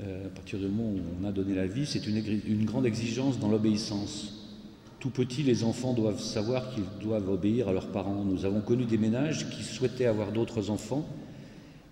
euh, 0.00 0.26
à 0.26 0.30
partir 0.30 0.58
du 0.58 0.66
moment 0.66 0.90
où 0.90 1.00
on 1.20 1.26
a 1.26 1.32
donné 1.32 1.54
la 1.54 1.66
vie, 1.66 1.86
c'est 1.86 2.06
une, 2.06 2.64
grande 2.64 2.86
exigence 2.86 3.38
dans 3.38 3.48
l'obéissance. 3.48 4.34
Tout 5.00 5.10
petit, 5.10 5.42
les 5.42 5.64
enfants 5.64 5.92
doivent 5.92 6.20
savoir 6.20 6.70
qu'ils 6.70 6.84
doivent 7.00 7.28
obéir 7.28 7.68
à 7.68 7.72
leurs 7.72 7.88
parents. 7.88 8.24
Nous 8.24 8.44
avons 8.44 8.60
connu 8.60 8.84
des 8.84 8.98
ménages 8.98 9.48
qui 9.50 9.62
souhaitaient 9.62 10.06
avoir 10.06 10.32
d'autres 10.32 10.70
enfants, 10.70 11.08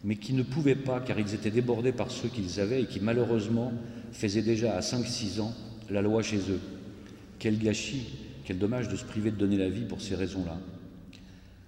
mais 0.07 0.17
qui 0.17 0.33
ne 0.33 0.43
pouvaient 0.43 0.77
pas 0.77 1.01
car 1.01 1.19
ils 1.19 1.35
étaient 1.35 1.51
débordés 1.51 1.93
par 1.93 2.11
ceux 2.11 2.29
qu'ils 2.29 2.61
avaient 2.61 2.83
et 2.83 2.87
qui 2.87 3.01
malheureusement 3.01 3.73
faisaient 4.13 4.41
déjà 4.41 4.75
à 4.75 4.81
5-6 4.81 5.41
ans 5.41 5.53
la 5.91 6.01
loi 6.01 6.23
chez 6.23 6.39
eux. 6.49 6.61
Quel 7.39 7.59
gâchis, 7.59 8.07
quel 8.45 8.59
dommage 8.59 8.89
de 8.89 8.97
se 8.97 9.05
priver 9.05 9.33
de 9.33 9.37
donner 9.37 9.59
la 9.59 9.69
vie 9.69 9.85
pour 9.85 10.01
ces 10.01 10.15
raisons-là. 10.15 10.59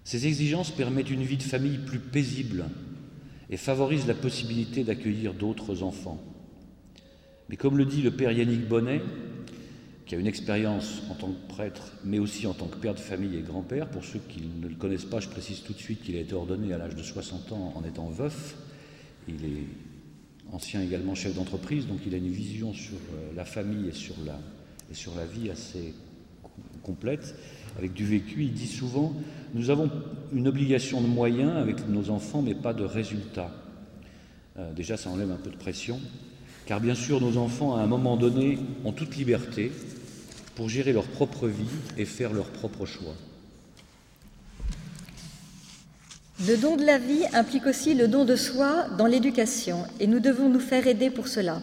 Ces 0.05 0.27
exigences 0.27 0.71
permettent 0.71 1.11
une 1.11 1.25
vie 1.25 1.37
de 1.37 1.43
famille 1.43 1.79
plus 1.79 1.99
paisible, 1.99 2.65
et 3.51 3.57
favorise 3.57 4.07
la 4.07 4.15
possibilité 4.15 4.85
d'accueillir 4.85 5.35
d'autres 5.35 5.83
enfants. 5.83 6.23
Mais 7.49 7.57
comme 7.57 7.79
le 7.79 7.87
dit 7.87 8.03
le 8.03 8.11
père 8.11 8.33
Yannick 8.33 8.69
Bonnet, 8.69 9.01
qui 10.09 10.15
a 10.15 10.19
une 10.19 10.27
expérience 10.27 11.03
en 11.11 11.15
tant 11.15 11.29
que 11.29 11.49
prêtre, 11.53 11.93
mais 12.03 12.19
aussi 12.19 12.47
en 12.47 12.55
tant 12.55 12.67
que 12.67 12.77
père 12.77 12.95
de 12.95 12.99
famille 12.99 13.37
et 13.37 13.43
grand-père, 13.43 13.87
pour 13.89 14.03
ceux 14.03 14.21
qui 14.27 14.41
ne 14.61 14.67
le 14.67 14.75
connaissent 14.75 15.05
pas, 15.05 15.21
je 15.21 15.29
précise 15.29 15.63
tout 15.63 15.75
de 15.75 15.79
suite 15.79 16.03
qu'il 16.03 16.17
a 16.17 16.21
été 16.21 16.33
ordonné 16.33 16.73
à 16.73 16.79
l'âge 16.79 16.97
de 16.97 17.03
60 17.03 17.53
ans 17.53 17.75
en 17.77 17.85
étant 17.85 18.09
veuf. 18.09 18.57
Il 19.29 19.45
est 19.45 19.67
ancien 20.51 20.81
également 20.81 21.15
chef 21.15 21.35
d'entreprise, 21.35 21.87
donc 21.87 21.99
il 22.07 22.15
a 22.15 22.17
une 22.17 22.31
vision 22.31 22.73
sur 22.73 22.95
euh, 22.95 23.35
la 23.37 23.45
famille 23.45 23.87
et 23.87 23.93
sur 23.93 24.15
la, 24.25 24.41
et 24.91 24.95
sur 24.95 25.15
la 25.15 25.27
vie 25.27 25.51
assez 25.51 25.93
complète, 26.83 27.35
avec 27.77 27.93
du 27.93 28.07
vécu. 28.07 28.45
Il 28.45 28.55
dit 28.55 28.67
souvent 28.67 29.15
nous 29.53 29.69
avons 29.69 29.91
une 30.33 30.49
obligation 30.49 31.03
de 31.03 31.07
moyens 31.07 31.55
avec 31.55 31.87
nos 31.87 32.09
enfants, 32.09 32.41
mais 32.41 32.55
pas 32.55 32.73
de 32.73 32.85
résultats. 32.85 33.53
Euh, 34.59 34.73
déjà, 34.73 34.97
ça 34.97 35.11
enlève 35.11 35.31
un 35.31 35.37
peu 35.37 35.51
de 35.51 35.57
pression, 35.57 36.01
car 36.65 36.81
bien 36.81 36.95
sûr, 36.95 37.21
nos 37.21 37.37
enfants, 37.37 37.77
à 37.77 37.83
un 37.83 37.87
moment 37.87 38.17
donné, 38.17 38.59
ont 38.87 38.93
toute 38.93 39.15
liberté 39.15 39.71
pour 40.59 40.69
gérer 40.69 40.93
leur 40.93 41.07
propre 41.07 41.47
vie 41.47 41.71
et 41.97 42.05
faire 42.05 42.33
leurs 42.33 42.51
propres 42.51 42.85
choix. 42.85 43.15
Le 46.49 46.57
don 46.57 46.75
de 46.75 46.85
la 46.85 46.99
vie 46.99 47.23
implique 47.33 47.65
aussi 47.65 47.95
le 47.95 48.09
don 48.09 48.25
de 48.25 48.35
soi 48.35 48.87
dans 48.99 49.07
l'éducation, 49.07 49.85
et 50.01 50.09
nous 50.09 50.19
devons 50.19 50.49
nous 50.49 50.59
faire 50.59 50.89
aider 50.89 51.11
pour 51.11 51.29
cela. 51.29 51.63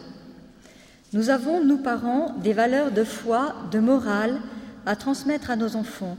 Nous 1.12 1.28
avons, 1.28 1.62
nous 1.62 1.76
parents, 1.76 2.34
des 2.42 2.54
valeurs 2.54 2.90
de 2.90 3.04
foi, 3.04 3.54
de 3.70 3.80
morale 3.80 4.40
à 4.86 4.96
transmettre 4.96 5.50
à 5.50 5.56
nos 5.56 5.76
enfants. 5.76 6.16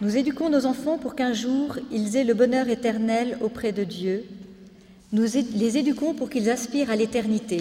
Nous 0.00 0.16
éduquons 0.16 0.48
nos 0.48 0.64
enfants 0.64 0.96
pour 0.96 1.14
qu'un 1.14 1.34
jour 1.34 1.76
ils 1.92 2.16
aient 2.16 2.24
le 2.24 2.32
bonheur 2.32 2.70
éternel 2.70 3.36
auprès 3.42 3.72
de 3.72 3.84
Dieu. 3.84 4.24
Nous 5.12 5.26
les 5.54 5.76
éduquons 5.76 6.14
pour 6.14 6.30
qu'ils 6.30 6.48
aspirent 6.48 6.90
à 6.90 6.96
l'éternité. 6.96 7.58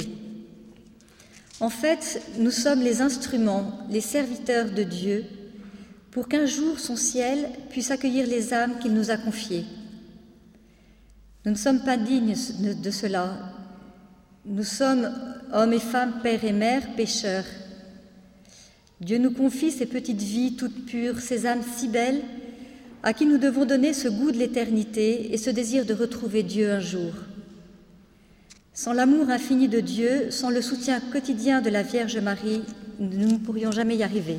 En 1.60 1.70
fait, 1.70 2.22
nous 2.38 2.52
sommes 2.52 2.82
les 2.82 3.02
instruments, 3.02 3.72
les 3.90 4.02
serviteurs 4.02 4.70
de 4.70 4.84
Dieu, 4.84 5.26
pour 6.12 6.28
qu'un 6.28 6.46
jour 6.46 6.80
son 6.80 6.96
ciel 6.96 7.50
puisse 7.70 7.90
accueillir 7.90 8.28
les 8.28 8.54
âmes 8.54 8.78
qu'il 8.80 8.94
nous 8.94 9.10
a 9.10 9.18
confiées. 9.18 9.66
Nous 11.46 11.52
ne 11.52 11.58
sommes 11.58 11.84
pas 11.84 11.98
dignes 11.98 12.36
de 12.60 12.92
cela. 12.92 13.54
Nous 14.46 14.64
sommes 14.64 15.12
hommes 15.52 15.74
et 15.74 15.80
femmes, 15.80 16.20
pères 16.22 16.46
et 16.46 16.54
mères, 16.54 16.96
pécheurs. 16.96 17.46
Dieu 19.02 19.18
nous 19.18 19.32
confie 19.32 19.72
ces 19.72 19.86
petites 19.86 20.22
vies 20.22 20.56
toutes 20.56 20.86
pures, 20.86 21.20
ces 21.20 21.46
âmes 21.46 21.64
si 21.76 21.88
belles, 21.88 22.22
à 23.04 23.14
qui 23.14 23.26
nous 23.26 23.38
devons 23.38 23.66
donner 23.66 23.94
ce 23.94 24.08
goût 24.08 24.32
de 24.32 24.38
l'éternité 24.38 25.34
et 25.34 25.38
ce 25.38 25.50
désir 25.50 25.86
de 25.86 25.94
retrouver 25.94 26.44
Dieu 26.44 26.72
un 26.72 26.80
jour. 26.80 27.14
Sans 28.78 28.94
l'amour 28.94 29.32
infini 29.32 29.68
de 29.68 29.80
Dieu, 29.80 30.30
sans 30.30 30.52
le 30.52 30.62
soutien 30.62 31.00
quotidien 31.00 31.62
de 31.62 31.70
la 31.72 31.82
Vierge 31.82 32.20
Marie, 32.20 32.62
nous 33.00 33.28
ne 33.28 33.38
pourrions 33.40 33.72
jamais 33.72 33.96
y 33.96 34.04
arriver. 34.04 34.38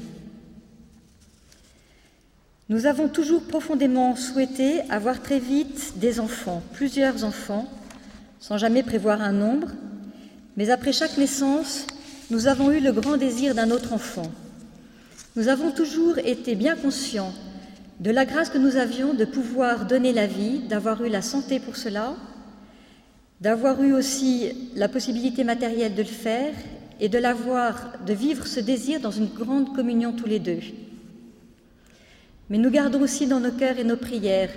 Nous 2.68 2.86
avons 2.86 3.08
toujours 3.08 3.42
profondément 3.42 4.14
souhaité 4.14 4.82
avoir 4.90 5.20
très 5.22 5.40
vite 5.40 5.94
des 5.96 6.20
enfants, 6.20 6.62
plusieurs 6.74 7.24
enfants, 7.24 7.68
sans 8.38 8.58
jamais 8.58 8.84
prévoir 8.84 9.22
un 9.22 9.32
nombre, 9.32 9.72
mais 10.56 10.70
après 10.70 10.92
chaque 10.92 11.18
naissance, 11.18 11.88
nous 12.30 12.46
avons 12.46 12.70
eu 12.70 12.78
le 12.78 12.92
grand 12.92 13.16
désir 13.16 13.56
d'un 13.56 13.72
autre 13.72 13.92
enfant. 13.92 14.30
Nous 15.34 15.48
avons 15.48 15.72
toujours 15.72 16.16
été 16.18 16.54
bien 16.54 16.76
conscients 16.76 17.32
de 17.98 18.12
la 18.12 18.24
grâce 18.24 18.50
que 18.50 18.58
nous 18.58 18.76
avions 18.76 19.14
de 19.14 19.24
pouvoir 19.24 19.86
donner 19.86 20.12
la 20.12 20.28
vie, 20.28 20.60
d'avoir 20.60 21.04
eu 21.04 21.08
la 21.08 21.22
santé 21.22 21.58
pour 21.58 21.76
cela, 21.76 22.14
d'avoir 23.40 23.82
eu 23.82 23.92
aussi 23.92 24.70
la 24.74 24.88
possibilité 24.88 25.44
matérielle 25.44 25.94
de 25.94 26.02
le 26.02 26.08
faire 26.08 26.54
et 27.00 27.08
de 27.08 28.12
vivre 28.12 28.46
ce 28.46 28.60
désir 28.60 29.00
dans 29.00 29.10
une 29.10 29.28
grande 29.28 29.74
communion 29.74 30.12
tous 30.12 30.26
les 30.26 30.40
deux. 30.40 30.60
Mais 32.50 32.58
nous 32.58 32.70
gardons 32.70 33.02
aussi 33.02 33.26
dans 33.26 33.40
nos 33.40 33.52
cœurs 33.52 33.78
et 33.78 33.84
nos 33.84 33.96
prières 33.96 34.50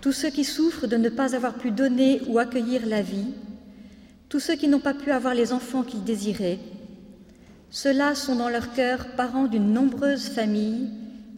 tous 0.00 0.12
ceux 0.12 0.30
qui 0.30 0.44
souffrent 0.44 0.86
de 0.86 0.96
ne 0.96 1.08
pas 1.08 1.34
avoir 1.34 1.54
pu 1.54 1.70
donner 1.70 2.22
ou 2.28 2.38
accueillir 2.38 2.86
la 2.86 3.02
vie, 3.02 3.34
tous 4.28 4.40
ceux 4.40 4.54
qui 4.54 4.68
n'ont 4.68 4.78
pas 4.78 4.94
pu 4.94 5.10
avoir 5.10 5.34
les 5.34 5.52
enfants 5.52 5.82
qu'ils 5.82 6.04
désiraient, 6.04 6.58
ceux-là 7.70 8.14
sont 8.14 8.36
dans 8.36 8.48
leur 8.48 8.72
cœur 8.72 9.08
parents 9.16 9.46
d'une 9.46 9.72
nombreuse 9.72 10.28
famille 10.28 10.88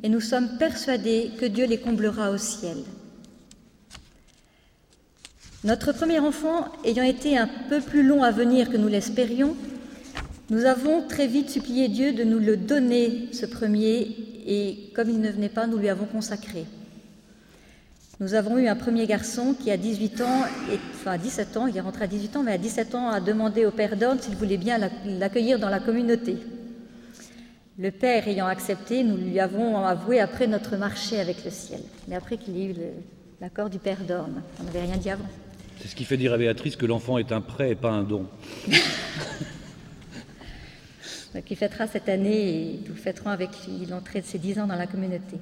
et 0.03 0.09
nous 0.09 0.21
sommes 0.21 0.59
persuadés 0.59 1.31
que 1.39 1.47
Dieu 1.47 1.67
les 1.67 1.79
comblera 1.79 2.31
au 2.31 2.37
ciel. 2.37 2.77
Notre 5.63 5.93
premier 5.93 6.21
enfant 6.21 6.69
ayant 6.87 7.03
été 7.03 7.37
un 7.37 7.47
peu 7.69 7.83
plus 7.83 8.03
long 8.03 8.23
à 8.23 8.31
venir 8.31 8.71
que 8.71 8.79
nous 8.79 8.89
l'espérions, 8.89 9.55
nous 10.49 10.65
avons 10.65 11.07
très 11.07 11.27
vite 11.27 11.51
supplié 11.51 11.89
Dieu 11.89 12.15
de 12.15 12.25
nous 12.25 12.39
le 12.39 12.57
donner, 12.57 13.29
ce 13.33 13.45
premier, 13.45 14.17
et 14.47 14.91
comme 14.95 15.11
il 15.11 15.21
ne 15.21 15.29
venait 15.29 15.51
pas, 15.51 15.67
nous 15.67 15.77
lui 15.77 15.91
avons 15.91 16.07
consacré. 16.07 16.65
Nous 18.21 18.33
avons 18.33 18.57
eu 18.57 18.69
un 18.69 18.75
premier 18.75 19.07
garçon 19.07 19.55
qui, 19.55 19.71
à 19.71 19.77
18 19.77 20.23
ans, 20.23 20.45
enfin 20.95 21.13
à 21.13 21.19
17 21.19 21.57
ans, 21.59 21.67
il 21.67 21.77
est 21.77 21.81
rentré 21.81 22.05
à 22.05 22.07
18 22.07 22.37
ans, 22.37 22.43
mais 22.43 22.53
à 22.53 22.59
17 22.59 22.95
ans 22.95 23.11
a 23.11 23.21
demandé 23.21 23.67
au 23.67 23.71
Père 23.71 23.99
d'Orne 23.99 24.19
s'il 24.19 24.37
voulait 24.37 24.57
bien 24.57 24.79
l'accueillir 25.05 25.59
dans 25.59 25.69
la 25.69 25.79
communauté. 25.79 26.39
Le 27.79 27.91
Père 27.91 28.27
ayant 28.29 28.47
accepté, 28.47 29.05
nous 29.05 29.19
lui 29.19 29.39
avons 29.39 29.85
avoué 29.85 30.21
après 30.21 30.47
notre 30.47 30.79
marché 30.79 31.21
avec 31.21 31.45
le 31.45 31.51
ciel, 31.51 31.81
mais 32.09 32.17
après 32.17 32.39
qu'il 32.39 32.57
ait 32.57 32.65
eu 32.65 32.75
l'accord 33.43 33.69
du 33.69 33.79
Père 33.79 34.01
d'Orme. 34.09 34.41
On 34.59 34.65
n'avait 34.65 34.83
rien 34.83 34.97
dit 34.97 35.11
avant. 35.11 35.29
C'est 35.81 35.89
ce 35.89 35.97
qui 35.97 36.05
fait 36.05 36.19
dire 36.19 36.35
à 36.35 36.39
Béatrice 36.39 36.77
que 36.77 36.85
l'enfant 36.85 37.17
est 37.17 37.33
un 37.33 37.41
prêt 37.41 37.71
et 37.71 37.75
pas 37.75 37.91
un 37.91 38.03
don. 38.03 38.27
Il 41.49 41.57
fêtera 41.57 41.87
cette 41.87 42.09
année 42.09 42.51
et 42.51 42.81
nous 42.89 42.95
fêterons 42.95 43.31
avec 43.31 43.51
lui 43.67 43.87
l'entrée 43.87 44.21
de 44.21 44.27
ses 44.27 44.39
dix 44.39 44.59
ans 44.59 44.67
dans 44.67 44.77
la 44.77 44.87
communauté. 44.87 45.39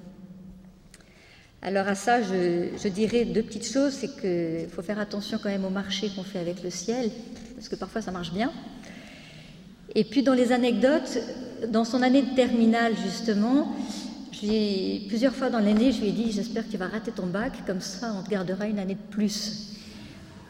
Alors 1.60 1.88
à 1.88 1.94
ça, 1.94 2.22
je, 2.22 2.88
dirais 2.88 3.24
deux 3.24 3.42
petites 3.42 3.66
choses, 3.66 3.92
c'est 3.94 4.20
qu'il 4.20 4.68
faut 4.70 4.82
faire 4.82 5.00
attention 5.00 5.38
quand 5.42 5.48
même 5.48 5.64
au 5.64 5.70
marché 5.70 6.08
qu'on 6.14 6.22
fait 6.22 6.38
avec 6.38 6.62
le 6.62 6.70
ciel, 6.70 7.10
parce 7.56 7.68
que 7.68 7.74
parfois 7.74 8.00
ça 8.00 8.12
marche 8.12 8.32
bien. 8.32 8.52
Et 9.94 10.04
puis 10.04 10.22
dans 10.22 10.34
les 10.34 10.52
anecdotes, 10.52 11.18
dans 11.68 11.84
son 11.84 12.02
année 12.02 12.22
de 12.22 12.34
terminale 12.36 12.92
justement, 13.02 13.74
plusieurs 14.30 15.34
fois 15.34 15.50
dans 15.50 15.58
l'année, 15.58 15.90
je 15.90 16.00
lui 16.00 16.08
ai 16.08 16.12
dit, 16.12 16.30
j'espère 16.30 16.64
que 16.64 16.70
tu 16.70 16.76
vas 16.76 16.86
rater 16.86 17.10
ton 17.10 17.26
bac, 17.26 17.52
comme 17.66 17.80
ça 17.80 18.14
on 18.16 18.22
te 18.22 18.30
gardera 18.30 18.66
une 18.66 18.78
année 18.78 18.94
de 18.94 19.14
plus. 19.14 19.77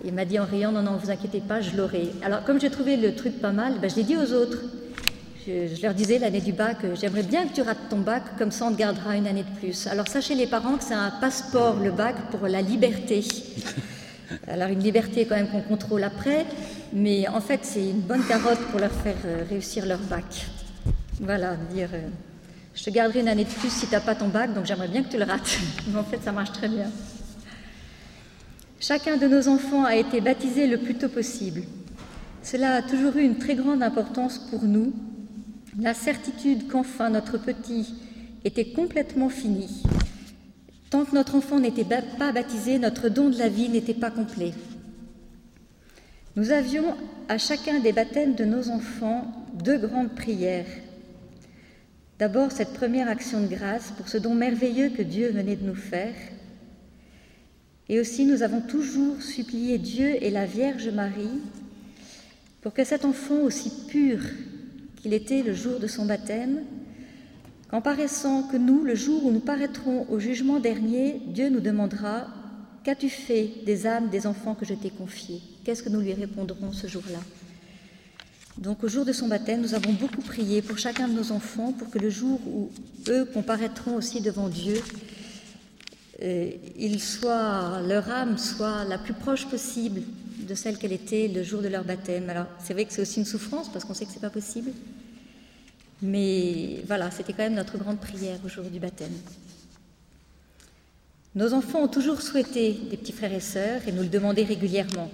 Il 0.05 0.15
m'a 0.15 0.25
dit 0.25 0.39
en 0.39 0.45
riant, 0.45 0.73
non, 0.73 0.83
non, 0.83 0.97
vous 0.97 1.11
inquiétez 1.11 1.41
pas, 1.41 1.61
je 1.61 1.77
l'aurai. 1.77 2.11
Alors 2.23 2.45
comme 2.45 2.61
j'ai 2.61 2.71
trouvé 2.71 2.97
le 2.97 3.15
truc 3.15 3.41
pas 3.41 3.53
mal, 3.53 3.79
ben, 3.81 3.91
je 3.91 3.97
l'ai 3.97 4.05
dit 4.05 4.17
aux 4.17 4.33
autres 4.33 4.59
je, 5.49 5.83
leur 5.83 5.95
disais 5.95 6.19
l'année 6.19 6.41
du 6.41 6.53
bac, 6.53 6.79
j'aimerais 6.95 7.23
bien 7.23 7.47
que 7.47 7.55
tu 7.55 7.63
rates 7.63 7.89
ton 7.89 8.01
bac, 8.01 8.23
comme 8.37 8.51
ça 8.51 8.67
on 8.67 8.73
te 8.73 8.79
gardera 8.79 9.17
une 9.17 9.27
année 9.27 9.45
de 9.45 9.59
plus. 9.59 9.87
Alors 9.87 10.09
sachez 10.09 10.35
les 10.35 10.47
parents 10.47 10.77
que 10.77 10.85
c'est 10.85 10.95
un 10.95 11.11
passeport, 11.11 11.77
le 11.81 11.91
bac, 11.91 12.17
pour 12.31 12.47
la 12.47 12.61
liberté. 12.61 13.25
Alors 14.47 14.69
une 14.69 14.81
liberté 14.81 15.25
quand 15.27 15.37
même 15.37 15.49
qu'on 15.49 15.63
contrôle 15.63 16.05
après, 16.05 16.45
mais 16.93 17.27
en 17.29 17.41
fait 17.41 17.61
c'est 17.63 17.89
une 17.89 18.01
bonne 18.01 18.23
carotte 18.27 18.61
pour 18.71 18.79
leur 18.79 18.93
faire 18.93 19.17
euh, 19.25 19.45
réussir 19.49 19.87
leur 19.87 20.01
bac. 20.01 20.47
Voilà, 21.21 21.57
dire 21.73 21.89
euh, 21.95 22.09
je 22.75 22.85
te 22.85 22.91
garderai 22.91 23.21
une 23.21 23.29
année 23.29 23.45
de 23.45 23.51
plus 23.51 23.71
si 23.71 23.87
tu 23.87 23.93
n'as 23.93 24.01
pas 24.01 24.15
ton 24.15 24.29
bac, 24.29 24.53
donc 24.53 24.67
j'aimerais 24.67 24.89
bien 24.89 25.03
que 25.03 25.09
tu 25.09 25.17
le 25.17 25.25
rates. 25.25 25.59
Mais 25.89 25.99
en 25.99 26.05
fait 26.05 26.23
ça 26.23 26.33
marche 26.33 26.53
très 26.53 26.69
bien. 26.69 26.91
Chacun 28.81 29.17
de 29.17 29.27
nos 29.27 29.49
enfants 29.49 29.85
a 29.85 29.97
été 29.97 30.21
baptisé 30.21 30.69
le 30.69 30.79
plus 30.79 30.95
tôt 30.95 31.09
possible. 31.09 31.63
Cela 32.45 32.77
a 32.77 32.83
toujours 32.83 33.17
eu 33.17 33.25
une 33.25 33.39
très 33.39 33.57
grande 33.57 33.83
importance 33.83 34.39
pour 34.39 34.63
nous 34.63 34.93
la 35.81 35.95
certitude 35.95 36.69
qu'enfin 36.69 37.11
notre 37.11 37.39
petit 37.39 37.95
était 38.45 38.71
complètement 38.71 39.31
fini. 39.31 39.83
Tant 40.91 41.05
que 41.05 41.15
notre 41.15 41.35
enfant 41.35 41.59
n'était 41.59 41.85
pas 42.19 42.33
baptisé, 42.33 42.79
notre 42.79 43.09
don 43.09 43.31
de 43.31 43.39
la 43.39 43.49
vie 43.49 43.69
n'était 43.69 43.95
pas 43.95 44.13
complet. 44.13 44.55
Nous 46.37 46.53
avions 46.53 46.95
à 47.29 47.37
chacun 47.37 47.81
des 47.81 47.93
baptêmes 47.93 48.37
de 48.37 48.45
nos 48.45 48.71
enfants 48.71 49.27
deux 49.55 49.79
grandes 49.79 50.15
prières. 50.15 50.67
D'abord 52.21 52.53
cette 52.53 52.75
première 52.75 53.09
action 53.09 53.41
de 53.41 53.49
grâce 53.49 53.91
pour 53.97 54.09
ce 54.09 54.19
don 54.19 54.35
merveilleux 54.35 54.91
que 54.91 55.03
Dieu 55.03 55.33
venait 55.33 55.57
de 55.57 55.67
nous 55.67 55.75
faire. 55.75 56.15
Et 57.89 58.01
aussi 58.01 58.27
nous 58.27 58.43
avons 58.43 58.61
toujours 58.61 59.23
supplié 59.23 59.79
Dieu 59.79 60.23
et 60.23 60.31
la 60.31 60.47
Vierge 60.47 60.89
Marie 60.89 61.41
pour 62.61 62.75
que 62.75 62.85
cet 62.85 63.05
enfant 63.05 63.41
aussi 63.41 63.71
pur 63.89 64.21
qu'il 64.97 65.15
était 65.15 65.43
le 65.43 65.55
jour 65.55 65.79
de 65.79 65.87
son 65.87 66.05
baptême, 66.07 66.65
qu'en 67.71 67.81
paraissant 67.81 68.43
que 68.43 68.57
nous, 68.57 68.83
le 68.83 68.95
jour 68.95 69.25
où 69.25 69.31
nous 69.31 69.41
paraîtrons 69.41 70.07
au 70.11 70.19
jugement 70.19 70.59
dernier, 70.59 71.23
Dieu 71.29 71.49
nous 71.49 71.61
demandera 71.61 72.27
Qu'as-tu 72.85 73.11
fait 73.11 73.51
des 73.67 73.87
âmes 73.87 74.09
des 74.09 74.27
enfants 74.27 74.55
que 74.55 74.65
je 74.65 74.73
t'ai 74.73 74.91
confiés? 74.91 75.43
Qu'est-ce 75.65 75.83
que 75.83 75.91
nous 75.91 76.01
lui 76.01 76.15
répondrons 76.15 76.73
ce 76.73 76.87
jour-là? 76.87 77.19
Donc 78.57 78.83
au 78.83 78.89
jour 78.89 79.05
de 79.05 79.13
son 79.13 79.29
baptême, 79.29 79.61
nous 79.61 79.75
avons 79.75 79.93
beaucoup 79.93 80.23
prié 80.23 80.63
pour 80.63 80.79
chacun 80.79 81.07
de 81.07 81.13
nos 81.13 81.31
enfants 81.31 81.73
pour 81.73 81.91
que 81.91 81.99
le 81.99 82.11
jour 82.11 82.41
où 82.47 82.71
eux 83.09 83.25
comparaîtront 83.27 83.95
aussi 83.97 84.21
devant 84.21 84.49
Dieu, 84.49 84.77
euh, 86.23 86.51
leur 87.87 88.11
âme 88.11 88.39
soit 88.39 88.85
la 88.85 88.99
plus 88.99 89.15
proche 89.15 89.47
possible 89.47 90.03
de 90.39 90.55
celle 90.55 90.79
qu'elle 90.79 90.93
était 90.93 91.29
le 91.29 91.43
jour 91.43 91.63
de 91.63 91.69
leur 91.69 91.85
baptême. 91.85 92.29
Alors, 92.31 92.47
c'est 92.63 92.73
vrai 92.73 92.85
que 92.85 92.93
c'est 92.93 93.03
aussi 93.03 93.21
une 93.21 93.27
souffrance 93.27 93.71
parce 93.71 93.85
qu'on 93.85 93.95
sait 93.95 94.05
que 94.05 94.13
c'est 94.13 94.21
pas 94.21 94.31
possible. 94.31 94.71
Mais 96.03 96.83
voilà, 96.87 97.11
c'était 97.11 97.33
quand 97.33 97.43
même 97.43 97.55
notre 97.55 97.77
grande 97.77 97.99
prière 97.99 98.39
au 98.45 98.49
jour 98.49 98.65
du 98.65 98.79
baptême. 98.79 99.13
Nos 101.35 101.53
enfants 101.53 101.83
ont 101.83 101.89
toujours 101.89 102.23
souhaité 102.23 102.73
des 102.73 102.97
petits 102.97 103.13
frères 103.13 103.33
et 103.33 103.41
sœurs 103.41 103.83
et 103.87 103.93
nous 103.93 104.03
le 104.03 104.09
demandaient 104.09 104.45
régulièrement. 104.45 105.11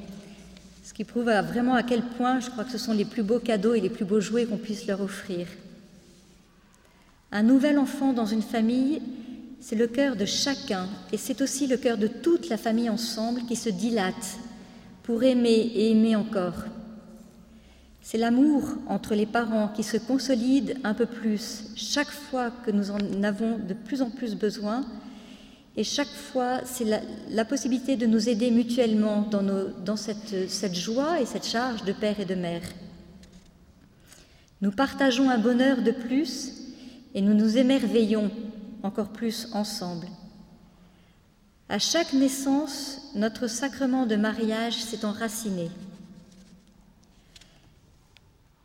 Ce 0.84 0.92
qui 0.92 1.04
prouve 1.04 1.24
vraiment 1.24 1.74
à 1.74 1.82
quel 1.82 2.02
point 2.02 2.40
je 2.40 2.50
crois 2.50 2.64
que 2.64 2.70
ce 2.70 2.78
sont 2.78 2.92
les 2.92 3.04
plus 3.04 3.22
beaux 3.22 3.40
cadeaux 3.40 3.74
et 3.74 3.80
les 3.80 3.90
plus 3.90 4.04
beaux 4.04 4.20
jouets 4.20 4.46
qu'on 4.46 4.58
puisse 4.58 4.86
leur 4.86 5.00
offrir. 5.00 5.46
Un 7.32 7.42
nouvel 7.42 7.78
enfant 7.78 8.12
dans 8.12 8.26
une 8.26 8.42
famille, 8.42 9.02
c'est 9.64 9.76
le 9.76 9.86
cœur 9.86 10.14
de 10.14 10.26
chacun 10.26 10.86
et 11.10 11.16
c'est 11.16 11.40
aussi 11.40 11.66
le 11.66 11.78
cœur 11.78 11.96
de 11.96 12.06
toute 12.06 12.50
la 12.50 12.58
famille 12.58 12.90
ensemble 12.90 13.46
qui 13.46 13.56
se 13.56 13.70
dilate 13.70 14.36
pour 15.04 15.24
aimer 15.24 15.72
et 15.74 15.90
aimer 15.90 16.16
encore. 16.16 16.64
C'est 18.02 18.18
l'amour 18.18 18.62
entre 18.88 19.14
les 19.14 19.24
parents 19.24 19.68
qui 19.68 19.82
se 19.82 19.96
consolide 19.96 20.76
un 20.84 20.92
peu 20.92 21.06
plus 21.06 21.72
chaque 21.76 22.10
fois 22.10 22.50
que 22.50 22.70
nous 22.70 22.90
en 22.90 23.22
avons 23.22 23.56
de 23.56 23.72
plus 23.72 24.02
en 24.02 24.10
plus 24.10 24.34
besoin 24.34 24.84
et 25.78 25.82
chaque 25.82 26.12
fois 26.12 26.60
c'est 26.66 27.00
la, 27.30 27.44
possibilité 27.46 27.96
de 27.96 28.04
nous 28.04 28.28
aider 28.28 28.50
mutuellement 28.50 29.22
dans, 29.22 29.96
cette 29.96 30.74
joie 30.74 31.22
et 31.22 31.24
cette 31.24 31.46
charge 31.46 31.84
de 31.84 31.92
père 31.92 32.20
et 32.20 32.26
de 32.26 32.34
mère. 32.34 32.68
Nous 34.60 34.72
partageons 34.72 35.30
un 35.30 35.38
bonheur 35.38 35.80
de 35.80 35.90
plus 35.90 36.52
et 37.14 37.22
nous 37.22 37.32
nous 37.32 37.56
émerveillons 37.56 38.30
encore 38.84 39.08
plus 39.08 39.48
ensemble. 39.52 40.06
À 41.68 41.78
chaque 41.78 42.12
naissance, 42.12 43.00
notre 43.14 43.46
sacrement 43.46 44.06
de 44.06 44.16
mariage 44.16 44.82
s'est 44.82 45.04
enraciné. 45.04 45.70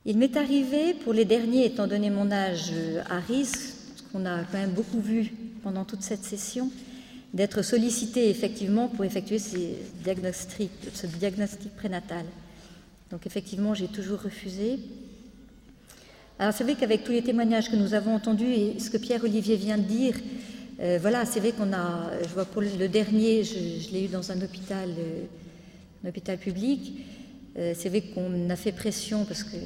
Il 0.05 0.17
m'est 0.17 0.37
arrivé, 0.37 0.93
pour 0.93 1.13
les 1.13 1.25
derniers, 1.25 1.65
étant 1.65 1.87
donné 1.87 2.09
mon 2.09 2.31
âge 2.31 2.73
à 3.09 3.19
risque, 3.19 3.59
ce 3.95 4.03
qu'on 4.11 4.25
a 4.25 4.43
quand 4.43 4.57
même 4.57 4.71
beaucoup 4.73 4.99
vu 4.99 5.31
pendant 5.63 5.85
toute 5.85 6.01
cette 6.01 6.23
session, 6.23 6.71
d'être 7.33 7.61
sollicité 7.61 8.29
effectivement 8.29 8.87
pour 8.87 9.05
effectuer 9.05 9.39
ce 9.39 9.57
diagnostic 10.03 11.75
prénatal. 11.77 12.25
Donc 13.11 13.25
effectivement, 13.25 13.73
j'ai 13.73 13.87
toujours 13.87 14.21
refusé. 14.21 14.79
Alors 16.41 16.53
c'est 16.53 16.63
vrai 16.63 16.75
qu'avec 16.75 17.03
tous 17.03 17.11
les 17.11 17.21
témoignages 17.21 17.69
que 17.69 17.75
nous 17.75 17.93
avons 17.93 18.15
entendus 18.15 18.53
et 18.53 18.79
ce 18.79 18.89
que 18.89 18.95
Pierre-Olivier 18.95 19.57
vient 19.57 19.77
de 19.77 19.83
dire, 19.83 20.15
euh, 20.79 20.97
voilà, 21.01 21.25
c'est 21.25 21.41
vrai 21.41 21.51
qu'on 21.51 21.73
a, 21.73 22.11
je 22.23 22.29
vois 22.29 22.45
pour 22.45 22.61
le 22.61 22.87
dernier, 22.87 23.43
je, 23.43 23.91
l'ai 23.91 24.05
eu 24.05 24.07
dans 24.07 24.31
un 24.31 24.41
hôpital, 24.41 24.89
euh, 24.97 25.23
un 26.05 26.07
hôpital 26.07 26.37
public. 26.37 26.93
Euh, 27.57 27.73
c'est 27.75 27.89
vrai 27.89 28.01
qu'on 28.01 28.49
a 28.49 28.55
fait 28.55 28.71
pression, 28.71 29.25
parce 29.25 29.43
que 29.43 29.57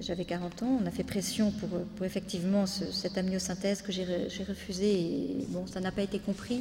j'avais 0.00 0.24
40 0.24 0.62
ans, 0.62 0.78
on 0.80 0.86
a 0.86 0.92
fait 0.92 1.02
pression 1.02 1.50
pour, 1.50 1.68
pour 1.96 2.06
effectivement 2.06 2.66
cette 2.66 3.18
amniosynthèse 3.18 3.82
que 3.82 3.90
j'ai 3.90 4.04
refusée, 4.48 4.92
et 4.92 5.46
bon, 5.48 5.66
ça 5.66 5.80
n'a 5.80 5.90
pas 5.90 6.02
été 6.02 6.20
compris. 6.20 6.60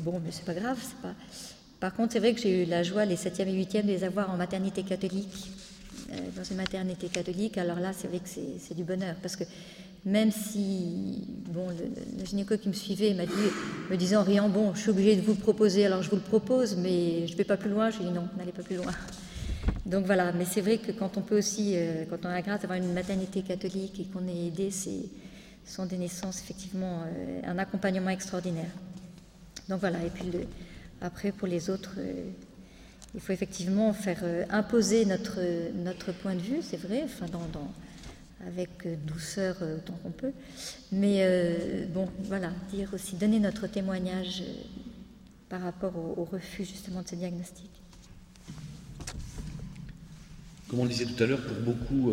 bon, 0.00 0.20
mais 0.24 0.32
c'est 0.32 0.44
pas 0.44 0.54
grave, 0.54 0.78
c'est 0.82 1.00
pas. 1.00 1.14
Par 1.78 1.94
contre, 1.94 2.14
c'est 2.14 2.18
vrai 2.18 2.34
que 2.34 2.40
j'ai 2.40 2.64
eu 2.64 2.66
la 2.66 2.82
joie, 2.82 3.04
les 3.04 3.14
7e 3.14 3.46
et 3.46 3.64
8e, 3.64 3.82
de 3.82 3.88
les 3.88 4.02
avoir 4.02 4.32
en 4.32 4.36
maternité 4.36 4.82
catholique, 4.82 5.52
dans 6.36 6.44
une 6.44 6.56
maternité 6.56 7.08
catholique. 7.08 7.58
Alors 7.58 7.80
là, 7.80 7.92
c'est 7.92 8.08
vrai 8.08 8.18
que 8.18 8.28
c'est 8.28 8.74
du 8.74 8.84
bonheur, 8.84 9.16
parce 9.22 9.36
que 9.36 9.44
même 10.04 10.30
si 10.30 11.24
bon, 11.48 11.68
le, 11.68 12.24
gynéco 12.24 12.56
qui 12.58 12.68
me 12.68 12.74
suivait 12.74 13.14
m'a 13.14 13.26
dit, 13.26 13.32
me 13.90 13.96
disait 13.96 14.16
en 14.16 14.22
riant, 14.22 14.48
bon, 14.48 14.74
je 14.74 14.80
suis 14.80 14.90
obligée 14.90 15.16
de 15.16 15.22
vous 15.22 15.32
le 15.32 15.38
proposer, 15.38 15.86
alors 15.86 16.02
je 16.02 16.10
vous 16.10 16.16
le 16.16 16.22
propose, 16.22 16.76
mais 16.76 17.26
je 17.26 17.32
ne 17.32 17.38
vais 17.38 17.44
pas 17.44 17.56
plus 17.56 17.70
loin. 17.70 17.90
Je 17.90 17.98
lui 17.98 18.04
ai 18.04 18.08
dit 18.08 18.14
non, 18.14 18.28
n'allez 18.36 18.52
pas 18.52 18.62
plus 18.62 18.76
loin. 18.76 18.92
Donc 19.86 20.06
voilà, 20.06 20.32
mais 20.32 20.44
c'est 20.44 20.60
vrai 20.60 20.78
que 20.78 20.92
quand 20.92 21.16
on 21.16 21.22
peut 21.22 21.38
aussi, 21.38 21.72
euh, 21.74 22.04
quand 22.08 22.18
on 22.24 22.28
a 22.28 22.32
la 22.32 22.42
grâce 22.42 22.60
d'avoir 22.60 22.78
une 22.78 22.92
maternité 22.92 23.42
catholique 23.42 24.00
et 24.00 24.04
qu'on 24.04 24.26
est 24.26 24.46
aidé, 24.46 24.70
ce 24.70 24.90
sont 25.64 25.86
des 25.86 25.98
naissances 25.98 26.40
effectivement 26.40 27.02
euh, 27.06 27.40
un 27.44 27.58
accompagnement 27.58 28.10
extraordinaire. 28.10 28.70
Donc 29.68 29.80
voilà, 29.80 30.04
et 30.04 30.10
puis 30.10 30.30
après 31.00 31.32
pour 31.32 31.48
les 31.48 31.70
autres, 31.70 31.94
euh, 31.98 32.24
il 33.14 33.20
faut 33.20 33.32
effectivement 33.32 33.92
faire 33.92 34.22
imposer 34.50 35.04
notre, 35.04 35.38
notre 35.74 36.12
point 36.12 36.34
de 36.34 36.40
vue, 36.40 36.58
c'est 36.62 36.76
vrai, 36.76 37.02
enfin 37.04 37.26
avec 38.46 38.86
euh, 38.86 38.96
douceur 39.06 39.56
euh, 39.62 39.76
autant 39.76 39.94
qu'on 40.02 40.10
peut. 40.10 40.32
Mais 40.92 41.18
euh, 41.20 41.86
bon, 41.92 42.08
voilà, 42.24 42.52
dire 42.72 42.90
aussi, 42.92 43.16
donner 43.16 43.40
notre 43.40 43.66
témoignage 43.66 44.42
par 45.48 45.62
rapport 45.62 45.96
au, 45.96 46.24
refus 46.24 46.64
justement 46.64 47.02
de 47.02 47.08
ce 47.08 47.14
diagnostic. 47.14 47.70
Comme 50.68 50.80
on 50.80 50.84
le 50.84 50.90
disait 50.90 51.04
tout 51.04 51.22
à 51.22 51.26
l'heure, 51.26 51.42
pour 51.42 51.56
beaucoup, 51.58 52.12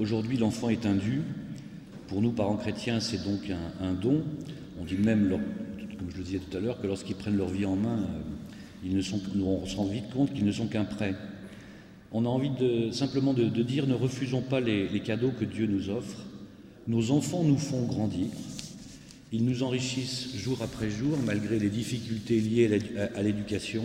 aujourd'hui 0.00 0.38
l'enfant 0.38 0.70
est 0.70 0.86
un 0.86 0.94
dû. 0.94 1.22
Pour 2.08 2.22
nous, 2.22 2.32
parents 2.32 2.56
chrétiens, 2.56 2.98
c'est 2.98 3.22
donc 3.22 3.52
un, 3.80 3.92
don. 3.92 4.24
On 4.80 4.84
dit 4.84 4.96
même, 4.96 5.28
comme 5.98 6.10
je 6.10 6.16
le 6.16 6.24
disais 6.24 6.38
tout 6.38 6.56
à 6.56 6.60
l'heure, 6.60 6.80
que 6.80 6.86
lorsqu'ils 6.86 7.14
prennent 7.14 7.36
leur 7.36 7.48
vie 7.48 7.66
en 7.66 7.76
main, 7.76 8.08
on 8.92 9.66
se 9.66 9.76
rend 9.76 9.86
vite 9.86 10.10
compte 10.10 10.32
qu'ils 10.32 10.44
ne 10.44 10.52
sont 10.52 10.66
qu'un 10.66 10.84
prêt 10.84 11.14
on 12.16 12.24
a 12.26 12.28
envie 12.28 12.52
simplement 12.92 13.34
de, 13.34 13.48
dire 13.62 13.88
ne 13.88 13.94
refusons 13.94 14.40
pas 14.40 14.60
les, 14.60 15.00
cadeaux 15.00 15.32
que 15.32 15.44
Dieu 15.44 15.66
nous 15.66 15.90
offre, 15.90 16.24
Nos 16.86 17.10
enfants 17.10 17.42
nous 17.42 17.58
font 17.58 17.86
grandir. 17.86 18.28
Ils 19.32 19.44
nous 19.44 19.64
enrichissent 19.64 20.32
jour 20.36 20.62
après 20.62 20.90
jour 20.90 21.18
malgré 21.26 21.58
les 21.58 21.70
difficultés 21.70 22.40
liées 22.40 22.78
à 23.16 23.20
l'éducation. 23.20 23.82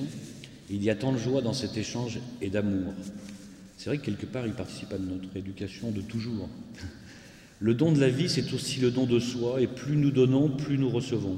Il 0.70 0.84
y 0.84 0.92
a 0.92 0.96
tant 0.96 1.12
de 1.12 1.18
joie 1.18 1.42
dans 1.42 1.54
cet 1.54 1.76
échange 1.76 2.20
et 2.40 2.52
d'amour. 2.52 2.94
C'est 3.78 3.90
vrai 3.90 3.98
que 3.98 4.06
quelque 4.06 4.28
part, 4.28 4.46
ils 4.46 4.54
participent 4.54 4.94
à 4.94 5.00
notre 5.00 5.36
éducation 5.36 5.90
de 5.90 6.02
toujours. 6.02 6.48
Le 7.60 7.74
don 7.74 7.92
de 7.92 8.00
la 8.00 8.10
vie, 8.10 8.30
c'est 8.30 8.54
aussi 8.54 8.80
le 8.80 8.90
don 8.90 9.06
de 9.06 9.20
soi, 9.20 9.60
et 9.60 9.68
plus 9.68 9.98
nous 9.98 10.12
donnons, 10.12 10.50
plus 10.50 10.78
nous 10.78 10.90
recevons. 10.90 11.38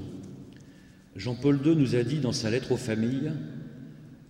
Jean-Paul 1.15 1.60
II 1.65 1.76
nous 1.76 1.95
a 1.95 2.04
dit 2.04 2.17
dans 2.17 2.32
sa 2.32 2.52
lettre 2.52 2.74
aux 2.74 2.78
familles, 2.78 3.32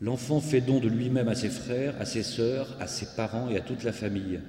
L'enfant 0.01 0.41
fait 0.41 0.61
don 0.61 0.79
de 0.79 0.87
lui-même 0.87 1.27
à 1.27 1.35
ses 1.35 1.49
frères, 1.49 1.93
à 1.99 2.05
ses 2.05 2.23
sœurs, 2.23 2.75
à 2.79 2.87
ses 2.87 3.15
parents 3.15 3.49
et 3.49 3.57
à 3.57 3.61
toute 3.61 3.83
la 3.83 3.93
famille. 3.93 4.39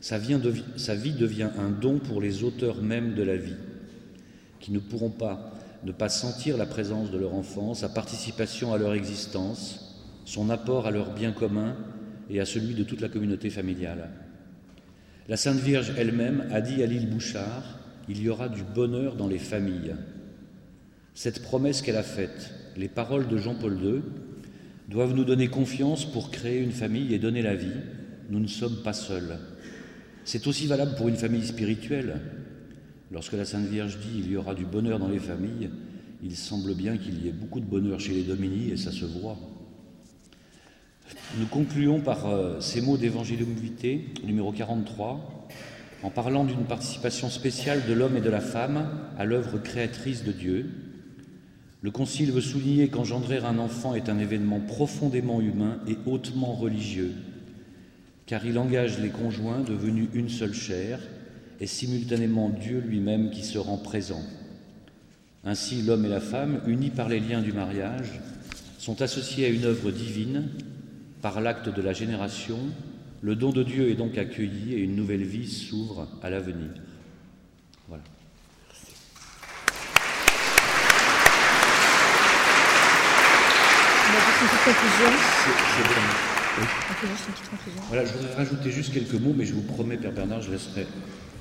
Sa 0.00 0.18
vie, 0.18 0.36
devient 0.36 1.50
un 1.58 1.70
don 1.70 1.98
pour 1.98 2.20
les 2.20 2.44
auteurs 2.44 2.82
mêmes 2.82 3.14
de 3.14 3.22
la 3.22 3.36
vie, 3.36 3.56
qui 4.60 4.72
ne 4.72 4.78
pourront 4.78 5.10
pas 5.10 5.54
ne 5.84 5.92
pas 5.92 6.08
sentir 6.08 6.56
la 6.56 6.66
présence 6.66 7.10
de 7.10 7.18
leur 7.18 7.34
enfant, 7.34 7.74
sa 7.74 7.88
participation 7.88 8.74
à 8.74 8.78
leur 8.78 8.94
existence, 8.94 9.96
son 10.24 10.50
apport 10.50 10.86
à 10.86 10.90
leur 10.90 11.14
bien 11.14 11.32
commun 11.32 11.76
et 12.28 12.40
à 12.40 12.44
celui 12.44 12.74
de 12.74 12.84
toute 12.84 13.00
la 13.00 13.08
communauté 13.08 13.50
familiale. 13.50 14.10
La 15.28 15.36
Sainte 15.36 15.60
Vierge 15.60 15.92
elle-même 15.96 16.46
a 16.50 16.60
dit 16.60 16.82
à 16.82 16.86
l'île 16.86 17.08
Bouchard, 17.08 17.78
il 18.08 18.20
y 18.20 18.28
aura 18.28 18.48
du 18.48 18.62
bonheur 18.62 19.16
dans 19.16 19.28
les 19.28 19.38
familles. 19.38 19.94
Cette 21.14 21.42
promesse 21.42 21.82
qu'elle 21.82 21.96
a 21.96 22.02
faite, 22.02 22.52
les 22.76 22.88
paroles 22.88 23.28
de 23.28 23.38
Jean-Paul 23.38 23.78
II, 23.82 24.02
doivent 24.90 25.14
nous 25.14 25.24
donner 25.24 25.46
confiance 25.46 26.04
pour 26.04 26.32
créer 26.32 26.60
une 26.60 26.72
famille 26.72 27.14
et 27.14 27.20
donner 27.20 27.42
la 27.42 27.54
vie. 27.54 27.80
Nous 28.28 28.40
ne 28.40 28.48
sommes 28.48 28.82
pas 28.82 28.92
seuls. 28.92 29.38
C'est 30.24 30.48
aussi 30.48 30.66
valable 30.66 30.96
pour 30.96 31.08
une 31.08 31.16
famille 31.16 31.46
spirituelle. 31.46 32.20
Lorsque 33.12 33.34
la 33.34 33.44
Sainte 33.44 33.68
Vierge 33.68 33.98
dit 33.98 34.18
il 34.18 34.30
y 34.32 34.36
aura 34.36 34.54
du 34.54 34.64
bonheur 34.64 34.98
dans 34.98 35.08
les 35.08 35.20
familles, 35.20 35.70
il 36.24 36.36
semble 36.36 36.74
bien 36.74 36.96
qu'il 36.96 37.24
y 37.24 37.28
ait 37.28 37.32
beaucoup 37.32 37.60
de 37.60 37.66
bonheur 37.66 38.00
chez 38.00 38.14
les 38.14 38.24
Domini 38.24 38.70
et 38.72 38.76
ça 38.76 38.90
se 38.90 39.04
voit. 39.04 39.38
Nous 41.38 41.46
concluons 41.46 42.00
par 42.00 42.26
euh, 42.26 42.60
ces 42.60 42.80
mots 42.80 42.96
d'Evangelium 42.96 43.52
Vitae, 43.54 44.00
numéro 44.24 44.50
43, 44.50 45.48
en 46.02 46.10
parlant 46.10 46.44
d'une 46.44 46.64
participation 46.64 47.30
spéciale 47.30 47.82
de 47.88 47.92
l'homme 47.92 48.16
et 48.16 48.20
de 48.20 48.30
la 48.30 48.40
femme 48.40 48.88
à 49.16 49.24
l'œuvre 49.24 49.58
créatrice 49.58 50.24
de 50.24 50.32
Dieu, 50.32 50.70
le 51.82 51.90
Concile 51.90 52.30
veut 52.30 52.42
souligner 52.42 52.88
qu'engendrer 52.88 53.38
un 53.38 53.58
enfant 53.58 53.94
est 53.94 54.10
un 54.10 54.18
événement 54.18 54.60
profondément 54.60 55.40
humain 55.40 55.78
et 55.88 55.96
hautement 56.04 56.52
religieux, 56.52 57.14
car 58.26 58.44
il 58.44 58.58
engage 58.58 58.98
les 58.98 59.08
conjoints 59.08 59.60
devenus 59.60 60.08
une 60.12 60.28
seule 60.28 60.52
chair 60.52 61.00
et 61.58 61.66
simultanément 61.66 62.50
Dieu 62.50 62.80
lui-même 62.80 63.30
qui 63.30 63.42
se 63.42 63.58
rend 63.58 63.78
présent. 63.78 64.22
Ainsi, 65.42 65.80
l'homme 65.80 66.04
et 66.04 66.10
la 66.10 66.20
femme, 66.20 66.60
unis 66.66 66.90
par 66.90 67.08
les 67.08 67.20
liens 67.20 67.40
du 67.40 67.52
mariage, 67.52 68.20
sont 68.78 69.00
associés 69.00 69.46
à 69.46 69.48
une 69.48 69.64
œuvre 69.64 69.90
divine 69.90 70.48
par 71.22 71.40
l'acte 71.40 71.70
de 71.70 71.80
la 71.80 71.94
génération. 71.94 72.58
Le 73.22 73.36
don 73.36 73.52
de 73.52 73.62
Dieu 73.62 73.90
est 73.90 73.94
donc 73.94 74.18
accueilli 74.18 74.74
et 74.74 74.78
une 74.78 74.96
nouvelle 74.96 75.24
vie 75.24 75.48
s'ouvre 75.48 76.08
à 76.22 76.28
l'avenir. 76.28 76.68
Voilà. 77.88 78.04
Voilà, 87.88 88.04
je 88.06 88.12
voudrais 88.12 88.34
rajouter 88.34 88.70
juste 88.70 88.92
quelques 88.92 89.14
mots, 89.14 89.34
mais 89.36 89.44
je 89.44 89.52
vous 89.52 89.60
promets, 89.62 89.98
Père 89.98 90.12
Bernard, 90.12 90.40
je 90.40 90.50
laisserai 90.50 90.86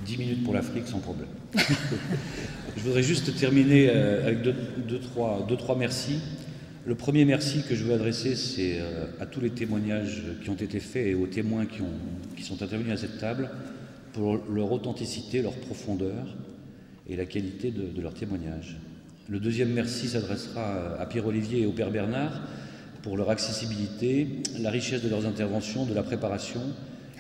10 0.06 0.18
minutes 0.18 0.44
pour 0.44 0.54
l'Afrique 0.54 0.88
sans 0.88 1.00
problème. 1.00 1.30
je 1.56 2.82
voudrais 2.82 3.04
juste 3.04 3.34
terminer 3.38 3.90
euh, 3.90 4.28
avec 4.28 4.42
deux, 4.42 5.00
trois, 5.00 5.46
deux, 5.48 5.56
trois 5.56 5.78
merci. 5.78 6.20
Le 6.86 6.96
premier 6.96 7.24
merci 7.24 7.64
que 7.64 7.74
je 7.74 7.86
veux 7.86 7.94
adresser, 7.94 8.36
c'est 8.36 8.80
euh, 8.80 9.06
à 9.22 9.26
tous 9.26 9.40
les 9.40 9.52
témoignages 9.52 10.24
qui 10.44 10.50
ont 10.50 10.56
été 10.56 10.82
faits 10.82 11.08
et 11.08 11.16
aux 11.16 11.28
témoins 11.28 11.66
qui, 11.66 11.82
ont, 11.82 12.00
qui 12.36 12.44
sont 12.44 12.62
intervenus 12.62 12.94
à 12.94 12.98
cette 12.98 13.18
table 13.18 13.50
pour 14.12 14.42
leur 14.52 14.72
authenticité, 14.74 15.42
leur 15.42 15.54
profondeur 15.54 16.36
et 17.08 17.16
la 17.16 17.26
qualité 17.26 17.72
de, 17.72 17.84
de 17.84 18.02
leur 18.02 18.14
témoignage. 18.14 18.78
Le 19.30 19.40
deuxième 19.40 19.72
merci 19.72 20.10
s'adressera 20.10 20.98
à 21.00 21.06
Pierre-Olivier 21.06 21.62
et 21.62 21.66
au 21.66 21.72
Père 21.72 21.92
Bernard 21.92 22.42
pour 23.02 23.18
leur 23.18 23.30
accessibilité, 23.30 24.28
la 24.60 24.70
richesse 24.70 25.02
de 25.02 25.10
leurs 25.10 25.26
interventions, 25.26 25.86
de 25.86 25.94
la 25.94 26.04
préparation. 26.04 26.62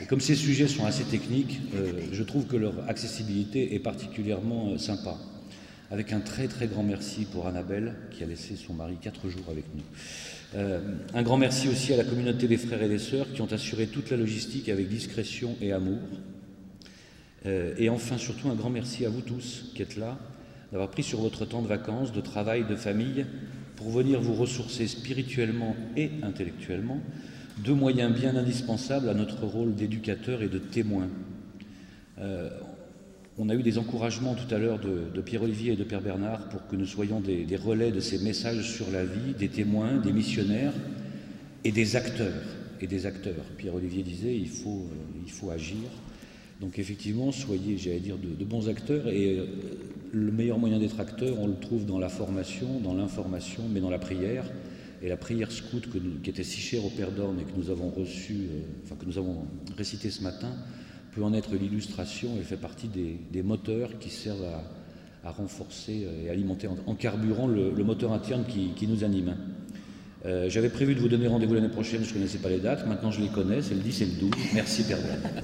Et 0.02 0.06
comme 0.06 0.22
ces 0.22 0.36
sujets 0.36 0.68
sont 0.68 0.86
assez 0.86 1.04
techniques, 1.04 1.60
euh, 1.76 1.92
je 2.12 2.24
trouve 2.24 2.46
que 2.46 2.58
leur 2.58 2.74
accessibilité 2.88 3.76
est 3.76 3.80
particulièrement 3.80 4.70
euh, 4.70 4.78
sympa. 4.78 5.18
Avec 5.92 6.14
un 6.14 6.20
très 6.20 6.48
très 6.48 6.68
grand 6.68 6.84
merci 6.84 7.26
pour 7.26 7.48
Annabelle 7.48 7.96
qui 8.12 8.24
a 8.24 8.28
laissé 8.28 8.56
son 8.56 8.74
mari 8.74 8.98
quatre 9.02 9.28
jours 9.30 9.46
avec 9.50 9.66
nous. 9.74 9.84
Euh, 10.56 10.80
un 11.14 11.24
grand 11.24 11.38
merci 11.38 11.68
aussi 11.68 11.94
à 11.94 11.98
la 11.98 12.04
communauté 12.04 12.48
des 12.48 12.58
frères 12.58 12.82
et 12.82 12.90
des 12.90 13.00
sœurs 13.00 13.32
qui 13.34 13.42
ont 13.42 13.52
assuré 13.52 13.88
toute 13.88 14.10
la 14.10 14.18
logistique 14.18 14.70
avec 14.70 14.88
discrétion 14.88 15.56
et 15.62 15.72
amour. 15.72 16.00
et 17.46 17.90
enfin 17.90 18.18
surtout 18.18 18.50
un 18.50 18.56
grand 18.56 18.70
merci 18.70 19.06
à 19.06 19.10
vous 19.10 19.22
tous 19.22 19.72
qui 19.74 19.82
êtes 19.82 19.98
là, 19.98 20.20
d'avoir 20.72 20.90
pris 20.90 21.04
sur 21.04 21.22
votre 21.22 21.46
temps 21.46 21.62
de 21.62 21.68
vacances, 21.68 22.12
de 22.12 22.22
travail, 22.22 22.66
de 22.68 22.76
famille, 22.76 23.26
pour 23.80 23.92
venir 23.92 24.20
vous 24.20 24.34
ressourcer 24.34 24.88
spirituellement 24.88 25.74
et 25.96 26.12
intellectuellement, 26.22 27.00
deux 27.64 27.74
moyens 27.74 28.14
bien 28.14 28.36
indispensables 28.36 29.08
à 29.08 29.14
notre 29.14 29.46
rôle 29.46 29.74
d'éducateur 29.74 30.42
et 30.42 30.50
de 30.50 30.60
témoin. 30.60 31.08
Euh, 32.20 32.50
on 33.38 33.48
a 33.48 33.56
eu 33.56 33.64
des 33.64 33.78
encouragements 33.78 34.36
tout 34.36 34.54
à 34.54 34.58
l'heure 34.58 34.80
de, 34.80 35.22
Pierre-Olivier 35.22 35.74
et 35.74 35.76
de 35.78 35.86
Père 35.86 36.02
Bernard 36.02 36.50
pour 36.50 36.68
que 36.68 36.76
nous 36.76 36.86
soyons 36.86 37.22
des, 37.22 37.48
relais 37.56 37.92
de 37.92 38.02
ces 38.02 38.20
messages 38.20 38.70
sur 38.70 38.92
la 38.92 39.06
vie, 39.06 39.34
des 39.40 39.48
témoins, 39.48 39.96
des 39.96 40.12
missionnaires 40.12 40.74
et 41.64 41.72
des 41.72 41.96
acteurs. 41.96 42.34
Et. 42.82 42.88
Pierre-Olivier 43.58 44.04
disait 44.04 44.36
il 44.36 44.50
faut, 44.50 44.90
euh, 44.92 45.22
il 45.26 45.32
faut 45.32 45.52
agir. 45.52 45.88
Donc 46.60 46.80
effectivement, 46.80 47.32
soyez, 47.32 47.78
j'allais 47.78 48.02
dire, 48.02 48.18
de, 48.18 48.44
bons 48.44 48.68
acteurs 48.68 49.08
et 49.08 49.38
euh, 49.40 49.46
le 50.12 50.32
meilleur 50.32 50.58
moyen 50.58 50.80
d'être 50.80 51.00
acteur, 51.00 51.40
on 51.40 51.48
le 51.48 51.56
trouve 51.60 51.86
dans 51.86 52.00
la 52.00 52.10
formation, 52.10 52.80
dans 52.80 52.94
l'information, 52.94 53.64
mais 53.72 53.80
dans 53.80 53.90
la 53.90 54.00
prière. 54.00 54.46
Et 55.02 55.08
la 55.08 55.18
prière 55.18 55.52
scout 55.52 55.88
qui 56.24 56.30
était 56.30 56.44
si 56.44 56.60
chère 56.60 56.84
au 56.86 56.90
Père 56.90 57.12
d'Orne 57.12 57.40
et 57.40 57.44
que 57.44 57.58
nous 57.58 57.70
avons 57.70 57.90
reçu, 57.90 58.34
euh, 58.34 58.62
enfin 58.84 58.96
que 58.96 59.06
nous 59.06 59.18
avons 59.18 59.46
récité 59.78 60.10
ce 60.10 60.22
matin, 60.24 60.52
peut 61.14 61.24
en 61.24 61.34
être 61.34 61.56
l'illustration 61.56 62.30
et 62.40 62.44
fait 62.44 62.58
partie 62.58 62.88
des, 62.88 63.44
moteurs 63.44 63.98
qui 64.00 64.10
servent 64.10 64.46
à, 65.24 65.32
renforcer 65.32 66.06
euh, 66.06 66.26
et 66.26 66.30
alimenter 66.30 66.68
en, 66.68 66.96
carburant 66.96 67.48
le, 67.48 67.72
moteur 67.84 68.12
interne 68.12 68.44
qui, 68.46 68.88
nous 68.88 69.04
anime. 69.04 69.38
Euh, 70.26 70.50
j'avais 70.50 70.70
prévu 70.70 70.96
de 70.96 71.00
vous 71.00 71.08
donner 71.08 71.28
rendez-vous 71.28 71.54
l'année 71.54 71.70
prochaine, 71.70 72.04
je 72.04 72.10
ne 72.10 72.14
connaissais 72.16 72.40
pas 72.40 72.50
les 72.50 72.60
dates, 72.60 72.86
maintenant 72.86 73.10
je 73.10 73.22
les 73.22 73.30
connais, 73.30 73.62
c'est 73.62 73.76
le 73.76 73.80
10 73.80 74.02
et 74.02 74.06
le 74.06 74.12
12. 74.20 74.32
Merci 74.54 74.84
Père 74.84 74.98
d'Orne. 74.98 75.32